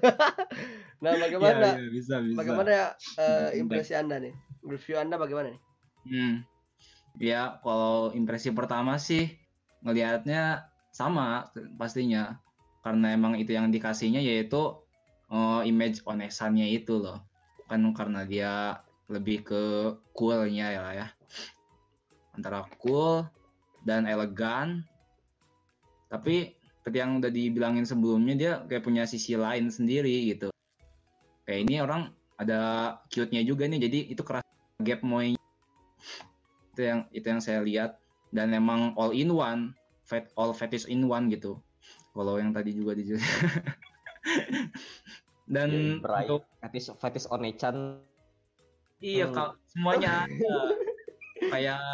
nah, 1.03 1.13
bagaimana 1.19 1.75
iya, 1.75 1.89
bisa, 1.91 2.23
bisa. 2.23 2.37
bagaimana 2.39 2.69
ya 2.71 2.87
Bisa. 2.95 3.51
impresi 3.59 3.93
Anda 3.95 4.15
nih? 4.23 4.33
Review 4.63 4.95
Anda 4.95 5.15
bagaimana 5.19 5.51
nih? 5.51 5.61
Hmm. 6.07 6.35
Ya, 7.19 7.59
kalau 7.59 8.15
impresi 8.15 8.55
pertama 8.55 8.95
sih 8.95 9.35
ngelihatnya 9.83 10.71
sama 10.95 11.51
pastinya. 11.75 12.39
Karena 12.79 13.11
emang 13.11 13.35
itu 13.35 13.51
yang 13.51 13.75
dikasihnya 13.75 14.23
yaitu 14.23 14.79
eh, 15.27 15.61
image 15.67 15.99
onesannya 16.07 16.71
itu 16.71 16.95
loh. 16.95 17.19
Kan 17.67 17.83
karena 17.91 18.23
dia 18.23 18.79
lebih 19.11 19.43
ke 19.43 19.63
coolnya 20.15 20.71
ya 20.71 20.85
ya. 20.95 21.07
Antara 22.31 22.63
cool 22.79 23.27
dan 23.83 24.07
elegan. 24.07 24.87
Tapi 26.07 26.58
seperti 26.89 27.05
yang 27.05 27.21
udah 27.21 27.29
dibilangin 27.29 27.85
sebelumnya 27.85 28.33
dia 28.33 28.53
kayak 28.65 28.81
punya 28.81 29.05
sisi 29.05 29.37
lain 29.37 29.69
sendiri 29.69 30.33
gitu. 30.33 30.49
Kayak 31.45 31.69
ini 31.69 31.85
orang 31.85 32.09
ada 32.41 32.59
cute-nya 33.13 33.45
juga 33.45 33.69
nih 33.69 33.85
jadi 33.85 33.99
itu 34.09 34.25
keras 34.25 34.41
gap 34.81 35.05
moy 35.05 35.37
itu 36.73 36.81
yang 36.81 37.05
itu 37.13 37.29
yang 37.29 37.45
saya 37.45 37.61
lihat. 37.61 38.01
Dan 38.33 38.57
emang 38.57 38.97
all 38.97 39.13
in 39.13 39.29
one 39.29 39.77
fat 40.01 40.33
all 40.33 40.49
fetish 40.49 40.89
in 40.89 41.05
one 41.05 41.29
gitu. 41.29 41.61
Kalau 42.17 42.41
yang 42.41 42.57
tadi 42.57 42.73
juga 42.73 42.97
dijelasin. 42.97 43.21
Dan 45.45 45.69
Jadi 45.69 46.01
berai. 46.01 46.25
untuk 46.25 46.41
fetis 46.57 46.85
fetis 46.97 47.25
onechan 47.29 48.01
iya 48.97 49.29
Hmm. 49.29 49.33
kalau 49.37 49.53
semuanya 49.69 50.09
ada. 50.25 50.53
Kayak 51.53 51.85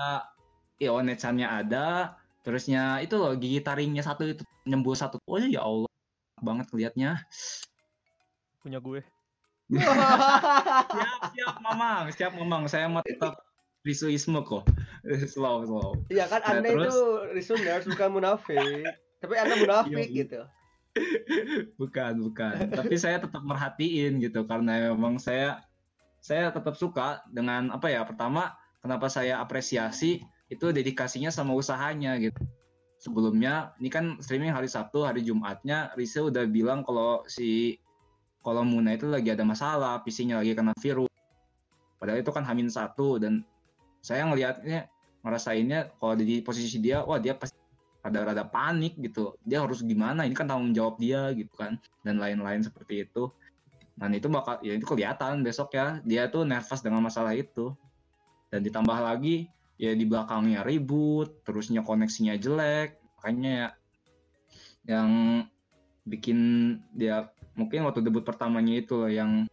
ya 0.79 0.89
onechannya 0.95 1.47
ada 1.51 2.15
terusnya 2.45 3.01
itu 3.01 3.17
loh 3.17 3.33
gigi 3.33 3.57
taringnya 3.59 3.99
satu 3.99 4.23
itu 4.23 4.45
nyembur 4.63 4.93
satu 4.93 5.17
oh 5.25 5.41
ya 5.41 5.59
Allah 5.59 5.89
banget 6.39 6.69
kelihatnya 6.69 7.25
Punya 8.61 8.77
gue. 8.77 9.01
siap 9.69 11.21
siap 11.33 11.55
mamang 11.59 12.03
siap 12.13 12.31
mamang 12.33 12.63
saya 12.65 12.85
mau 12.85 13.01
tetap 13.01 13.41
visuisme 13.81 14.41
kok 14.41 14.65
slow 15.33 15.65
slow 15.65 15.97
Iya 16.09 16.25
kan 16.25 16.41
Nah, 16.41 16.61
Anda 16.61 16.69
terus? 16.69 16.85
itu 16.89 16.97
listeners 17.33 17.85
bukan 17.85 18.09
munafik. 18.11 18.85
Tapi 19.21 19.33
Anda 19.35 19.55
munafik 19.57 20.07
Iya, 20.09 20.21
gitu. 20.25 20.41
bukan 21.75 22.23
bukan 22.23 22.71
tapi 22.71 22.95
saya 22.95 23.19
tetap 23.19 23.43
merhatiin 23.43 24.15
gitu 24.23 24.47
karena 24.47 24.95
memang 24.95 25.19
saya 25.19 25.59
saya 26.23 26.49
tetap 26.49 26.79
suka 26.79 27.19
dengan 27.27 27.67
apa 27.67 27.91
ya 27.91 28.07
pertama 28.07 28.55
kenapa 28.79 29.11
saya 29.11 29.43
apresiasi 29.43 30.23
itu 30.49 30.69
dedikasinya 30.69 31.33
sama 31.33 31.57
usahanya 31.57 32.17
gitu 32.21 32.41
sebelumnya 33.05 33.75
ini 33.77 33.89
kan 33.91 34.17
streaming 34.17 34.49
hari 34.49 34.65
Sabtu, 34.65 35.03
hari 35.03 35.21
Jumatnya 35.21 35.93
Rise 35.93 36.25
udah 36.25 36.47
bilang 36.47 36.81
kalau 36.81 37.21
si 37.27 37.77
kalau 38.45 38.61
Muna 38.61 38.93
itu 38.93 39.09
lagi 39.09 39.33
ada 39.33 39.41
masalah, 39.41 40.05
PC-nya 40.05 40.37
lagi 40.37 40.53
kena 40.53 40.73
virus. 40.77 41.09
Padahal 41.97 42.21
itu 42.21 42.29
kan 42.29 42.45
Hamin 42.45 42.69
satu 42.69 43.17
dan 43.17 43.41
saya 44.05 44.21
ngelihatnya 44.29 44.85
ngerasainnya 45.25 45.97
kalau 45.97 46.13
di 46.13 46.45
posisi 46.45 46.77
dia, 46.77 47.01
wah 47.01 47.17
dia 47.17 47.33
pasti 47.33 47.57
rada-rada 48.05 48.45
panik 48.45 48.93
gitu. 49.01 49.33
Dia 49.41 49.65
harus 49.65 49.81
gimana? 49.81 50.29
Ini 50.29 50.37
kan 50.37 50.45
tanggung 50.45 50.77
jawab 50.77 51.01
dia 51.01 51.33
gitu 51.33 51.49
kan 51.57 51.81
dan 52.05 52.21
lain-lain 52.21 52.61
seperti 52.61 53.09
itu. 53.09 53.33
Dan 53.97 54.13
itu 54.13 54.29
bakal 54.29 54.61
ya 54.61 54.77
itu 54.77 54.85
kelihatan 54.85 55.41
besok 55.41 55.73
ya 55.73 55.97
dia 56.05 56.29
tuh 56.29 56.45
nervous 56.45 56.85
dengan 56.85 57.01
masalah 57.01 57.33
itu. 57.33 57.73
Dan 58.53 58.61
ditambah 58.61 58.93
lagi 59.01 59.49
ya 59.75 59.91
di 59.91 60.05
belakangnya 60.07 60.63
ribut, 60.63 61.43
terusnya 61.43 61.83
koneksinya 61.83 62.39
jelek, 62.39 62.99
makanya 63.19 63.51
ya 63.51 63.69
yang 64.85 65.09
bikin 66.05 66.39
dia 66.93 67.33
mungkin 67.57 67.83
waktu 67.89 68.05
debut 68.05 68.21
pertamanya 68.21 68.77
itu 68.77 68.93
loh 68.93 69.09
yang 69.09 69.49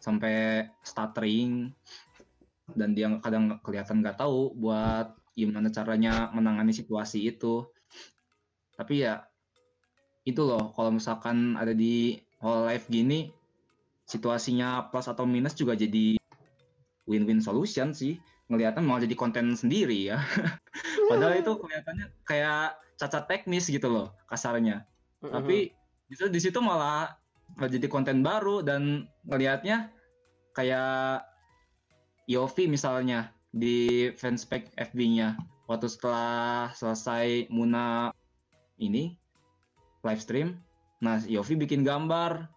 sampai 0.00 0.64
stuttering 0.80 1.74
dan 2.72 2.96
dia 2.96 3.10
kadang 3.20 3.60
kelihatan 3.60 4.00
nggak 4.00 4.18
tahu 4.18 4.56
buat 4.56 5.14
gimana 5.36 5.68
caranya 5.68 6.32
menangani 6.32 6.72
situasi 6.72 7.28
itu. 7.28 7.68
Tapi 8.74 9.04
ya 9.04 9.22
itu 10.26 10.42
loh 10.42 10.74
kalau 10.74 10.90
misalkan 10.90 11.54
ada 11.54 11.70
di 11.70 12.18
Hololive 12.42 12.88
gini 12.90 13.20
situasinya 14.06 14.90
plus 14.90 15.06
atau 15.06 15.26
minus 15.26 15.54
juga 15.54 15.78
jadi 15.78 16.18
win-win 17.06 17.38
solution 17.42 17.94
sih 17.94 18.18
ngelihatnya 18.46 18.82
malah 18.82 19.02
jadi 19.02 19.16
konten 19.18 19.54
sendiri 19.54 20.14
ya. 20.14 20.18
Padahal 21.10 21.42
itu 21.42 21.52
kelihatannya 21.58 22.06
kayak 22.26 22.78
cacat 22.96 23.24
teknis 23.26 23.66
gitu 23.68 23.90
loh 23.90 24.14
kasarnya. 24.30 24.86
Tapi 25.20 25.74
justru 26.06 26.30
di 26.30 26.40
situ 26.40 26.58
malah 26.62 27.14
malah 27.58 27.70
jadi 27.70 27.86
konten 27.86 28.22
baru 28.22 28.62
dan 28.62 29.06
ngelihatnya 29.26 29.90
kayak 30.54 31.26
Yofi 32.26 32.66
misalnya 32.66 33.30
di 33.54 34.10
fanspage 34.18 34.74
FB-nya 34.74 35.38
waktu 35.70 35.86
setelah 35.86 36.70
selesai 36.74 37.46
Muna 37.50 38.10
ini 38.82 39.14
live 40.02 40.22
stream. 40.22 40.48
Nah, 41.02 41.22
Yofi 41.22 41.54
bikin 41.58 41.86
gambar 41.86 42.50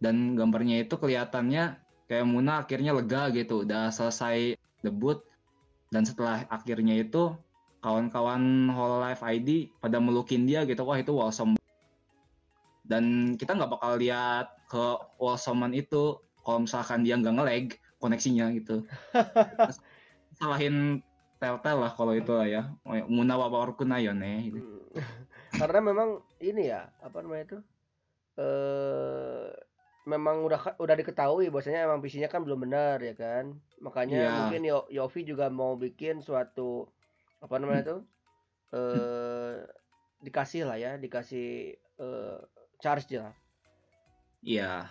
dan 0.00 0.34
gambarnya 0.36 0.84
itu 0.84 0.96
kelihatannya 0.96 1.76
kayak 2.10 2.26
Muna 2.26 2.66
akhirnya 2.66 2.90
lega 2.90 3.30
gitu, 3.30 3.62
udah 3.62 3.94
selesai 3.94 4.58
debut. 4.82 5.22
Dan 5.94 6.02
setelah 6.02 6.42
akhirnya 6.50 6.98
itu 6.98 7.34
kawan-kawan 7.80 8.68
Hololive 8.74 9.22
ID 9.22 9.48
pada 9.78 10.02
melukin 10.02 10.44
dia 10.44 10.68
gitu 10.68 10.84
wah 10.84 11.00
itu 11.00 11.16
wholesome 11.16 11.56
dan 12.90 13.38
kita 13.38 13.54
nggak 13.54 13.70
bakal 13.70 14.02
lihat 14.02 14.50
ke 14.66 14.84
wholesomean 15.22 15.70
itu 15.78 16.18
kalau 16.42 16.66
misalkan 16.66 17.06
dia 17.06 17.14
nggak 17.14 17.34
nge-lag 17.38 17.66
koneksinya 18.02 18.50
gitu. 18.58 18.82
Salahin 20.42 20.98
Telltale 21.38 21.86
lah 21.86 21.92
kalau 21.94 22.18
itu 22.18 22.34
lah 22.34 22.50
ya. 22.50 22.62
Muna 23.06 23.38
wabarukuna 23.38 24.02
yone 24.02 24.50
gitu. 24.50 24.90
Karena 25.60 25.78
memang 25.78 26.18
ini 26.42 26.66
ya 26.66 26.90
apa 26.98 27.22
namanya 27.22 27.44
itu 27.46 27.58
eh 28.42 29.54
memang 30.04 30.40
udah 30.42 30.80
udah 30.80 30.96
diketahui 30.96 31.52
bahwasanya 31.52 31.84
emang 31.84 32.00
PC-nya 32.00 32.26
kan 32.26 32.40
belum 32.40 32.64
benar 32.64 33.00
ya 33.00 33.12
kan. 33.12 33.52
Makanya 33.78 34.16
Iya. 34.16 34.32
mungkin 34.40 34.62
Yo- 34.64 34.88
Yofi 34.88 35.22
juga 35.22 35.52
mau 35.52 35.76
bikin 35.76 36.20
suatu 36.20 36.88
apa 37.40 37.56
namanya 37.56 37.82
itu 37.84 37.96
eh 38.70 39.54
dikasih 40.20 40.64
lah 40.64 40.76
ya, 40.76 40.96
dikasih 40.96 41.74
eh 41.76 42.38
charge 42.78 43.16
lah, 43.16 43.32
Iya. 44.40 44.88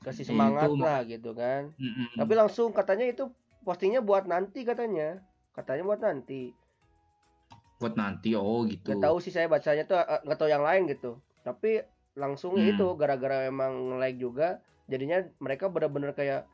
kasih 0.00 0.24
Itu 0.24 0.32
semangat 0.32 0.68
mak- 0.70 0.80
lah 0.80 1.00
gitu 1.04 1.32
kan. 1.32 1.72
Mm-mm. 1.76 2.16
Tapi 2.16 2.32
langsung 2.32 2.72
katanya 2.72 3.04
itu 3.04 3.28
postingnya 3.60 4.00
buat 4.00 4.24
nanti 4.24 4.64
katanya. 4.64 5.20
Katanya 5.52 5.82
buat 5.84 6.00
nanti. 6.00 6.54
buat 7.78 7.94
nanti 7.94 8.34
oh 8.34 8.66
gitu. 8.66 8.90
Gak 8.90 9.06
tahu 9.06 9.22
sih 9.22 9.30
saya 9.30 9.46
bacanya 9.46 9.86
tuh 9.86 10.02
eh, 10.02 10.18
nggak 10.26 10.34
tahu 10.34 10.50
yang 10.50 10.66
lain 10.66 10.90
gitu. 10.90 11.14
Tapi 11.46 11.78
langsung 12.18 12.58
Hmm. 12.58 12.68
itu 12.68 12.86
gara-gara 12.98 13.46
emang 13.46 13.96
like 13.96 14.18
juga 14.18 14.58
jadinya 14.84 15.22
mereka 15.38 15.70
benar-benar 15.70 16.12
kayak 16.12 16.44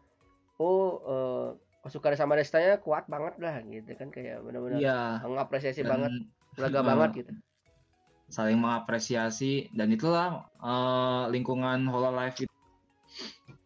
oh 0.60 1.00
eh 1.02 1.48
pasukan 1.80 2.16
sama 2.16 2.36
Destanya 2.36 2.80
kuat 2.80 3.04
banget 3.04 3.36
lah 3.40 3.60
gitu 3.60 3.92
kan 3.96 4.08
kayak 4.08 4.40
benar-benar 4.40 4.80
Iya. 4.80 5.20
mengapresiasi 5.20 5.84
Dan 5.84 5.90
banget 5.90 6.12
lega 6.56 6.80
eh, 6.80 6.84
banget 6.84 7.10
gitu. 7.18 7.32
saling 8.26 8.56
mengapresiasi 8.56 9.68
dan 9.72 9.92
itulah 9.92 10.48
eh, 10.58 11.24
lingkungan 11.28 11.84
Hololive 11.84 12.48
itu 12.48 12.54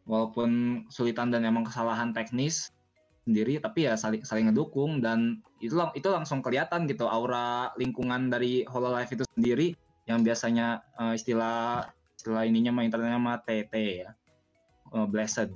walaupun 0.03 0.51
kesulitan 0.89 1.31
dan 1.31 1.45
emang 1.45 1.63
kesalahan 1.63 2.11
teknis 2.11 2.73
sendiri 3.23 3.61
tapi 3.61 3.85
ya 3.85 3.95
saling 3.95 4.25
saling 4.25 4.49
ngedukung 4.49 5.05
dan 5.05 5.39
itu 5.61 5.77
lang- 5.77 5.93
itu 5.93 6.09
langsung 6.09 6.41
kelihatan 6.41 6.89
gitu 6.89 7.05
aura 7.05 7.71
lingkungan 7.77 8.33
dari 8.33 8.65
Hololive 8.65 9.13
itu 9.13 9.25
sendiri 9.37 9.77
yang 10.09 10.25
biasanya 10.25 10.81
eh, 10.97 11.15
istilah 11.15 11.85
istilah 12.17 12.43
ininya 12.49 12.73
mah 12.73 12.85
internetnya 12.89 13.21
mah 13.21 13.39
TT 13.45 13.75
ya. 14.03 14.11
Eh, 14.97 15.07
blessed. 15.07 15.53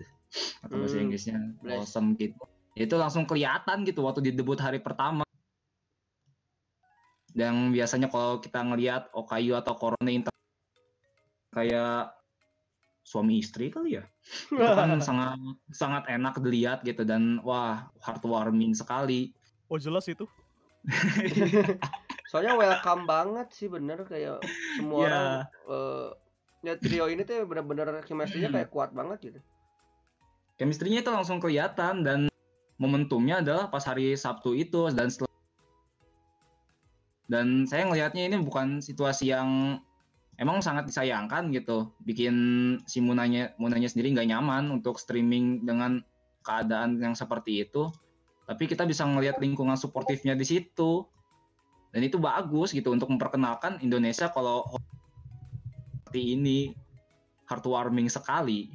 Atau 0.63 0.77
bahasa 0.79 0.97
Hmm, 1.01 1.05
Inggrisnya 1.09 1.39
blessed. 1.65 1.81
awesome 1.89 2.09
gitu. 2.21 2.37
Itu 2.77 2.95
langsung 3.01 3.25
kelihatan 3.25 3.85
gitu 3.89 4.05
waktu 4.05 4.21
di 4.29 4.33
debut 4.37 4.61
hari 4.61 4.79
pertama. 4.81 5.25
Yang 7.33 7.57
biasanya 7.73 8.09
kalau 8.13 8.45
kita 8.45 8.61
ngelihat 8.61 9.09
Okayu 9.17 9.57
atau 9.57 9.73
Korone 9.73 10.13
Inter 10.13 10.33
kayak 11.53 12.13
suami 13.05 13.41
istri 13.41 13.73
kali 13.73 13.97
ya? 14.01 14.05
Itu 14.53 14.61
kan 14.61 15.01
sangat 15.09 15.41
sangat 15.73 16.05
enak 16.13 16.37
dilihat 16.45 16.85
gitu 16.85 17.09
dan 17.09 17.41
wah 17.41 17.89
heartwarming 18.05 18.77
sekali. 18.77 19.33
Oh 19.73 19.81
jelas 19.81 20.05
itu. 20.13 20.29
Soalnya 22.33 22.57
welcome 22.57 23.05
banget 23.05 23.53
sih 23.53 23.69
bener 23.69 24.09
kayak 24.09 24.41
semua 24.81 24.97
Iya. 24.97 25.07
orang 25.13 25.29
eh 25.69 26.09
ya 26.63 26.75
trio 26.81 27.05
ini 27.13 27.29
tuh 27.29 27.45
bener-bener 27.45 28.01
chemistry-nya 28.09 28.49
kayak 28.49 28.73
kuat 28.73 28.97
banget 28.97 29.19
gitu. 29.21 29.41
chemistry-nya 30.57 31.03
itu 31.03 31.11
langsung 31.11 31.43
kelihatan 31.43 32.07
dan 32.07 32.19
momentumnya 32.81 33.43
adalah 33.43 33.67
pas 33.69 33.83
hari 33.83 34.15
Sabtu 34.15 34.55
itu 34.55 34.89
dan 34.95 35.11
setelah 35.11 35.33
dan 37.27 37.67
saya 37.67 37.89
ngelihatnya 37.91 38.31
ini 38.31 38.37
bukan 38.41 38.79
situasi 38.79 39.35
yang 39.35 39.83
emang 40.39 40.63
sangat 40.63 40.87
disayangkan 40.87 41.51
gitu 41.51 41.91
bikin 42.07 42.35
si 42.87 43.03
Munanya 43.03 43.53
Munanya 43.59 43.91
sendiri 43.91 44.15
nggak 44.15 44.29
nyaman 44.31 44.71
untuk 44.71 45.03
streaming 45.03 45.67
dengan 45.67 45.99
keadaan 46.47 46.97
yang 47.03 47.19
seperti 47.19 47.67
itu 47.67 47.91
tapi 48.47 48.71
kita 48.71 48.87
bisa 48.87 49.03
ngelihat 49.03 49.43
lingkungan 49.43 49.75
suportifnya 49.75 50.39
di 50.39 50.47
situ 50.47 51.05
dan 51.93 52.01
itu 52.01 52.17
bagus 52.17 52.73
gitu 52.73 52.89
untuk 52.89 53.13
memperkenalkan 53.13 53.77
Indonesia 53.85 54.33
kalau 54.33 54.65
seperti 56.01 56.41
ini 56.41 56.59
heartwarming 57.45 58.09
sekali. 58.09 58.73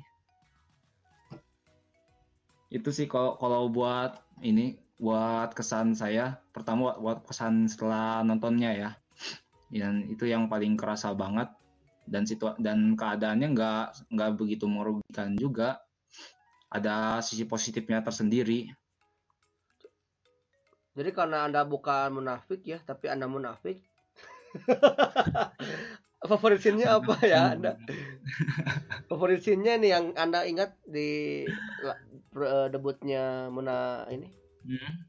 Itu 2.69 2.93
sih 2.93 3.09
kalau 3.09 3.33
kalau 3.41 3.73
buat 3.73 4.21
ini 4.45 4.77
buat 5.01 5.53
kesan 5.57 5.97
saya 5.97 6.37
pertama 6.53 6.93
buat- 6.93 6.99
buat 7.01 7.19
kesan 7.25 7.65
setelah 7.65 8.21
nontonnya 8.21 8.71
ya. 8.73 8.89
Dan 9.73 10.05
itu 10.05 10.29
yang 10.29 10.45
paling 10.45 10.77
kerasa 10.77 11.09
banget. 11.17 11.49
Dan 12.07 12.23
situ 12.23 12.53
dan 12.61 12.93
keadaannya 12.95 13.47
nggak 13.51 13.85
nggak 14.13 14.31
begitu 14.37 14.69
merugikan 14.69 15.33
juga. 15.33 15.81
Ada 16.69 17.23
sisi 17.25 17.49
positifnya 17.49 18.05
tersendiri 18.05 18.69
Jadi 20.97 21.13
karena 21.13 21.45
Anda 21.45 21.61
bukan 21.61 22.09
munafik 22.09 22.65
ya, 22.65 22.81
tapi 22.81 23.05
Anda 23.05 23.29
munafik. 23.29 23.77
Favorit 26.25 26.57
scene-nya 26.57 26.97
apa 26.97 27.13
ya 27.21 27.53
Anda? 27.53 27.77
Favorit 29.05 29.45
scene-nya 29.45 29.77
nih 29.77 29.91
yang 29.93 30.05
Anda 30.17 30.49
ingat 30.49 30.73
di 30.81 31.45
eh, 32.33 32.67
debutnya 32.73 33.53
Muna 33.53 34.09
ini? 34.09 34.27
Hmm. 34.65 35.05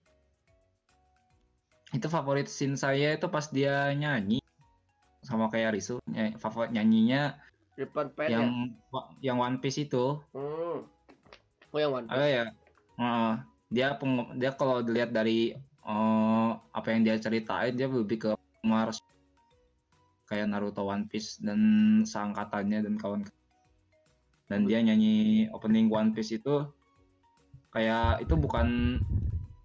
itu 1.89 2.05
favorit 2.05 2.53
scene 2.53 2.77
saya 2.77 3.17
itu 3.17 3.33
pas 3.33 3.49
dia 3.49 3.89
nyanyi 3.97 4.45
sama 5.25 5.49
kayak 5.49 5.73
Risu 5.73 5.97
ny- 6.05 6.37
favorit 6.37 6.69
nyanyinya 6.69 7.41
depan 7.81 8.13
pen 8.13 8.29
yang 8.29 8.45
ya? 8.93 9.33
yang 9.33 9.37
One 9.41 9.57
Piece 9.65 9.89
itu 9.89 10.21
Hmm. 10.37 10.85
Oh 11.73 11.79
yang 11.81 11.97
One 11.97 12.05
Piece. 12.07 12.29
ya 12.29 12.45
Heeh. 13.01 13.33
dia 13.73 13.89
peng- 13.97 14.37
dia 14.37 14.53
kalau 14.53 14.85
dilihat 14.85 15.17
dari 15.17 15.57
eh, 15.89 16.51
apa 16.55 16.89
yang 16.93 17.03
dia 17.03 17.17
ceritain 17.17 17.73
dia 17.73 17.89
lebih 17.89 18.19
ke 18.21 18.31
penggemar 18.37 18.93
kayak 20.29 20.47
Naruto 20.53 20.85
One 20.85 21.09
Piece 21.09 21.41
dan 21.41 21.61
seangkatannya 22.05 22.85
dan 22.85 22.95
kawan 23.01 23.25
dan 24.49 24.65
dia 24.69 24.81
nyanyi 24.85 25.49
opening 25.53 25.89
One 25.89 26.13
Piece 26.13 26.37
itu 26.37 26.69
kayak 27.73 28.25
itu 28.25 28.35
bukan 28.37 29.01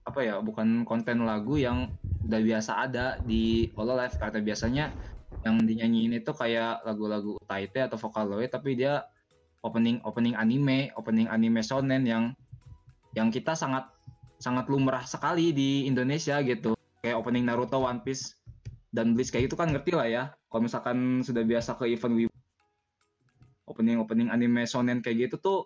apa 0.04 0.20
ya 0.20 0.44
bukan 0.44 0.84
konten 0.84 1.24
lagu 1.24 1.56
yang 1.56 1.88
udah 2.24 2.40
biasa 2.40 2.72
ada 2.88 3.20
di 3.24 3.72
Hololive. 3.76 4.16
Karena 4.20 4.40
biasanya 4.40 4.86
yang 5.44 5.60
dinyanyiin 5.60 6.24
itu 6.24 6.32
kayak 6.32 6.84
lagu-lagu 6.88 7.36
Taite 7.44 7.84
atau 7.84 8.00
Vocaloid 8.00 8.48
tapi 8.48 8.80
dia 8.80 9.04
opening 9.64 10.00
opening 10.08 10.36
anime, 10.36 10.92
opening 10.96 11.28
anime 11.28 11.60
shonen 11.64 12.04
yang 12.08 12.24
yang 13.16 13.32
kita 13.32 13.56
sangat 13.56 13.88
sangat 14.44 14.68
lumrah 14.68 15.08
sekali 15.08 15.56
di 15.56 15.88
Indonesia 15.88 16.44
gitu. 16.44 16.76
Kayak 17.00 17.24
opening 17.24 17.48
Naruto, 17.48 17.80
One 17.80 18.04
Piece 18.04 18.36
dan 18.92 19.16
Bleach 19.16 19.32
kayak 19.32 19.48
gitu 19.48 19.56
kan 19.56 19.72
ngerti 19.72 19.96
lah 19.96 20.08
ya. 20.12 20.24
Kalau 20.52 20.68
misalkan 20.68 21.24
sudah 21.24 21.48
biasa 21.48 21.80
ke 21.80 21.88
event 21.88 22.20
Wibu 22.20 22.34
opening 23.68 23.98
opening 24.00 24.30
anime 24.30 24.68
shonen 24.68 25.00
kayak 25.00 25.30
gitu 25.30 25.36
tuh 25.40 25.60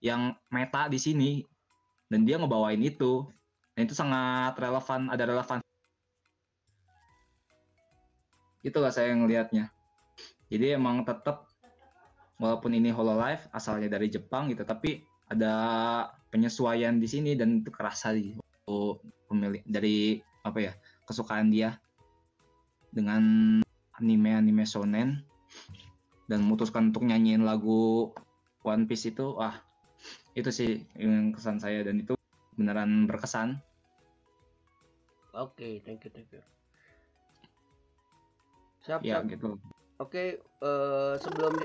yang 0.00 0.34
meta 0.48 0.88
di 0.88 0.96
sini 0.96 1.44
dan 2.08 2.24
dia 2.24 2.40
ngebawain 2.40 2.80
itu 2.80 3.28
dan 3.76 3.86
itu 3.86 3.94
sangat 3.94 4.56
relevan 4.56 5.12
ada 5.12 5.24
relevan 5.28 5.58
itulah 8.64 8.90
saya 8.90 9.12
ngelihatnya 9.14 9.70
jadi 10.48 10.80
emang 10.80 11.04
tetap 11.04 11.46
walaupun 12.40 12.72
ini 12.74 12.92
Hololive 12.92 13.46
asalnya 13.52 13.92
dari 13.92 14.08
Jepang 14.10 14.48
gitu 14.52 14.64
tapi 14.64 15.04
ada 15.26 15.54
penyesuaian 16.30 16.98
di 16.98 17.08
sini 17.10 17.34
dan 17.34 17.62
itu 17.62 17.70
kerasa 17.70 18.14
di 18.14 18.34
pemilik 19.26 19.62
dari 19.66 20.18
apa 20.46 20.58
ya 20.58 20.72
kesukaan 21.06 21.50
dia 21.50 21.78
dengan 22.94 23.22
anime 23.98 24.30
anime 24.34 24.62
shonen 24.66 25.22
dan 26.26 26.42
memutuskan 26.42 26.90
untuk 26.90 27.06
nyanyiin 27.06 27.46
lagu 27.46 28.10
One 28.66 28.86
Piece 28.90 29.10
itu 29.10 29.34
wah 29.34 29.62
itu 30.34 30.50
sih 30.50 30.82
yang 30.98 31.34
kesan 31.34 31.58
saya 31.62 31.82
dan 31.86 32.02
itu 32.02 32.14
beneran 32.54 33.06
berkesan 33.06 33.62
Oke, 35.36 35.84
thank 35.84 36.00
you, 36.00 36.10
thank 36.16 36.32
you. 36.32 36.40
Siap, 38.88 39.04
ya 39.04 39.20
siap. 39.20 39.28
gitu 39.28 39.60
Oke, 40.00 40.40
eh, 40.40 41.14
sebelum 41.20 41.60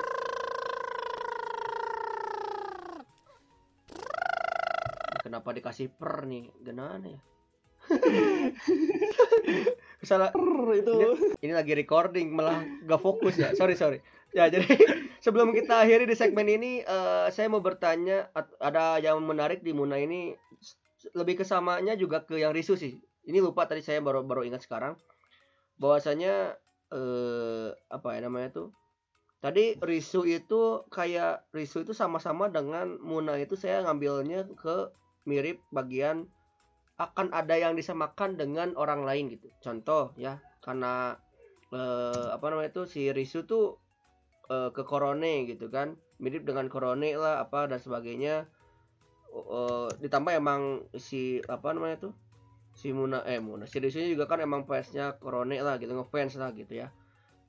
Kenapa 5.31 5.55
dikasih 5.55 5.87
per 5.95 6.27
nih? 6.27 6.51
Gimana 6.59 7.07
ya? 7.07 7.19
Salah 10.03 10.35
itu 10.75 10.95
ini 11.39 11.55
lagi 11.55 11.71
recording 11.71 12.35
malah 12.35 12.59
gak 12.83 12.99
fokus 12.99 13.39
ya. 13.39 13.55
Sorry, 13.55 13.79
sorry. 13.79 14.03
Ya, 14.35 14.51
jadi 14.51 14.67
sebelum 15.23 15.55
kita 15.55 15.87
akhiri 15.87 16.03
di 16.03 16.19
segmen 16.19 16.51
ini 16.51 16.83
eh, 16.83 17.31
saya 17.31 17.47
mau 17.47 17.63
bertanya 17.63 18.27
ada 18.59 18.99
yang 18.99 19.23
menarik 19.23 19.63
di 19.63 19.71
Muna 19.71 20.03
ini 20.03 20.35
lebih 21.15 21.47
kesamanya 21.47 21.95
juga 21.95 22.27
ke 22.27 22.35
yang 22.35 22.51
Risu 22.51 22.75
sih. 22.75 22.99
Ini 23.23 23.39
lupa 23.39 23.71
tadi 23.71 23.79
saya 23.79 24.03
baru 24.03 24.27
baru 24.27 24.43
ingat 24.43 24.67
sekarang. 24.67 24.99
Bahwasanya 25.79 26.59
eh 26.91 27.71
apa 27.87 28.19
ya 28.19 28.27
namanya 28.27 28.51
tuh? 28.51 28.75
Tadi 29.39 29.79
Risu 29.79 30.27
itu 30.27 30.83
kayak 30.91 31.47
Risu 31.55 31.87
itu 31.87 31.95
sama-sama 31.95 32.51
dengan 32.51 32.99
Muna 32.99 33.39
itu 33.39 33.55
saya 33.55 33.79
ngambilnya 33.87 34.51
ke 34.59 34.99
mirip 35.25 35.61
bagian 35.69 36.27
akan 36.97 37.33
ada 37.33 37.57
yang 37.57 37.73
disamakan 37.73 38.37
dengan 38.37 38.77
orang 38.77 39.01
lain 39.05 39.33
gitu. 39.33 39.49
Contoh 39.61 40.13
ya, 40.17 40.37
karena 40.61 41.17
eh, 41.73 42.27
apa 42.29 42.45
namanya 42.53 42.69
itu 42.69 42.83
si 42.85 43.09
Risu 43.09 43.49
tuh 43.49 43.77
eh, 44.49 44.69
ke 44.69 44.85
Korone 44.85 45.49
gitu 45.49 45.69
kan, 45.73 45.97
mirip 46.21 46.45
dengan 46.45 46.69
Korone 46.69 47.17
lah 47.17 47.41
apa 47.41 47.65
dan 47.65 47.81
sebagainya. 47.81 48.45
Eh, 49.31 49.89
ditambah 50.03 50.33
emang 50.35 50.85
si 50.99 51.39
apa 51.47 51.71
namanya 51.71 52.11
tuh 52.11 52.13
si 52.75 52.91
Muna 52.95 53.23
eh 53.27 53.39
Muna 53.39 53.67
si 53.67 53.79
Risu 53.79 53.99
juga 54.03 54.27
kan 54.27 54.39
emang 54.39 54.63
fansnya 54.63 55.15
Korone 55.19 55.59
lah 55.59 55.75
gitu 55.79 55.91
ngefans 55.95 56.39
lah 56.39 56.51
gitu 56.55 56.83
ya 56.83 56.91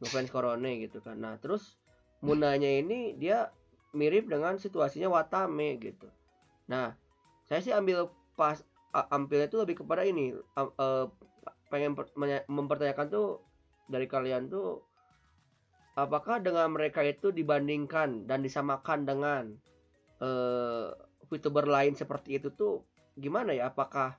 ngefans 0.03 0.31
Korone 0.31 0.83
gitu 0.83 0.99
kan. 1.03 1.19
Nah 1.19 1.39
terus 1.39 1.79
Munanya 2.23 2.71
ini 2.71 3.19
dia 3.19 3.51
mirip 3.99 4.31
dengan 4.31 4.55
situasinya 4.55 5.11
Watame 5.11 5.75
gitu. 5.83 6.07
Nah 6.71 6.95
saya 7.47 7.61
sih 7.61 7.75
ambil 7.75 8.11
pas 8.39 8.61
ambilnya 8.93 9.49
itu 9.49 9.59
lebih 9.61 9.83
kepada 9.85 10.05
ini 10.05 10.37
am- 10.57 10.75
eh, 10.77 11.07
pengen 11.73 11.97
mempertanyakan 12.47 13.09
tuh 13.09 13.41
dari 13.89 14.05
kalian 14.05 14.53
tuh 14.53 14.85
apakah 15.97 16.41
dengan 16.41 16.73
mereka 16.73 17.05
itu 17.05 17.33
dibandingkan 17.33 18.29
dan 18.29 18.41
disamakan 18.45 19.05
dengan 19.05 19.43
eh 20.23 20.89
VTuber 21.33 21.65
lain 21.65 21.97
seperti 21.97 22.37
itu 22.37 22.53
tuh 22.53 22.85
gimana 23.17 23.57
ya? 23.57 23.73
Apakah 23.73 24.17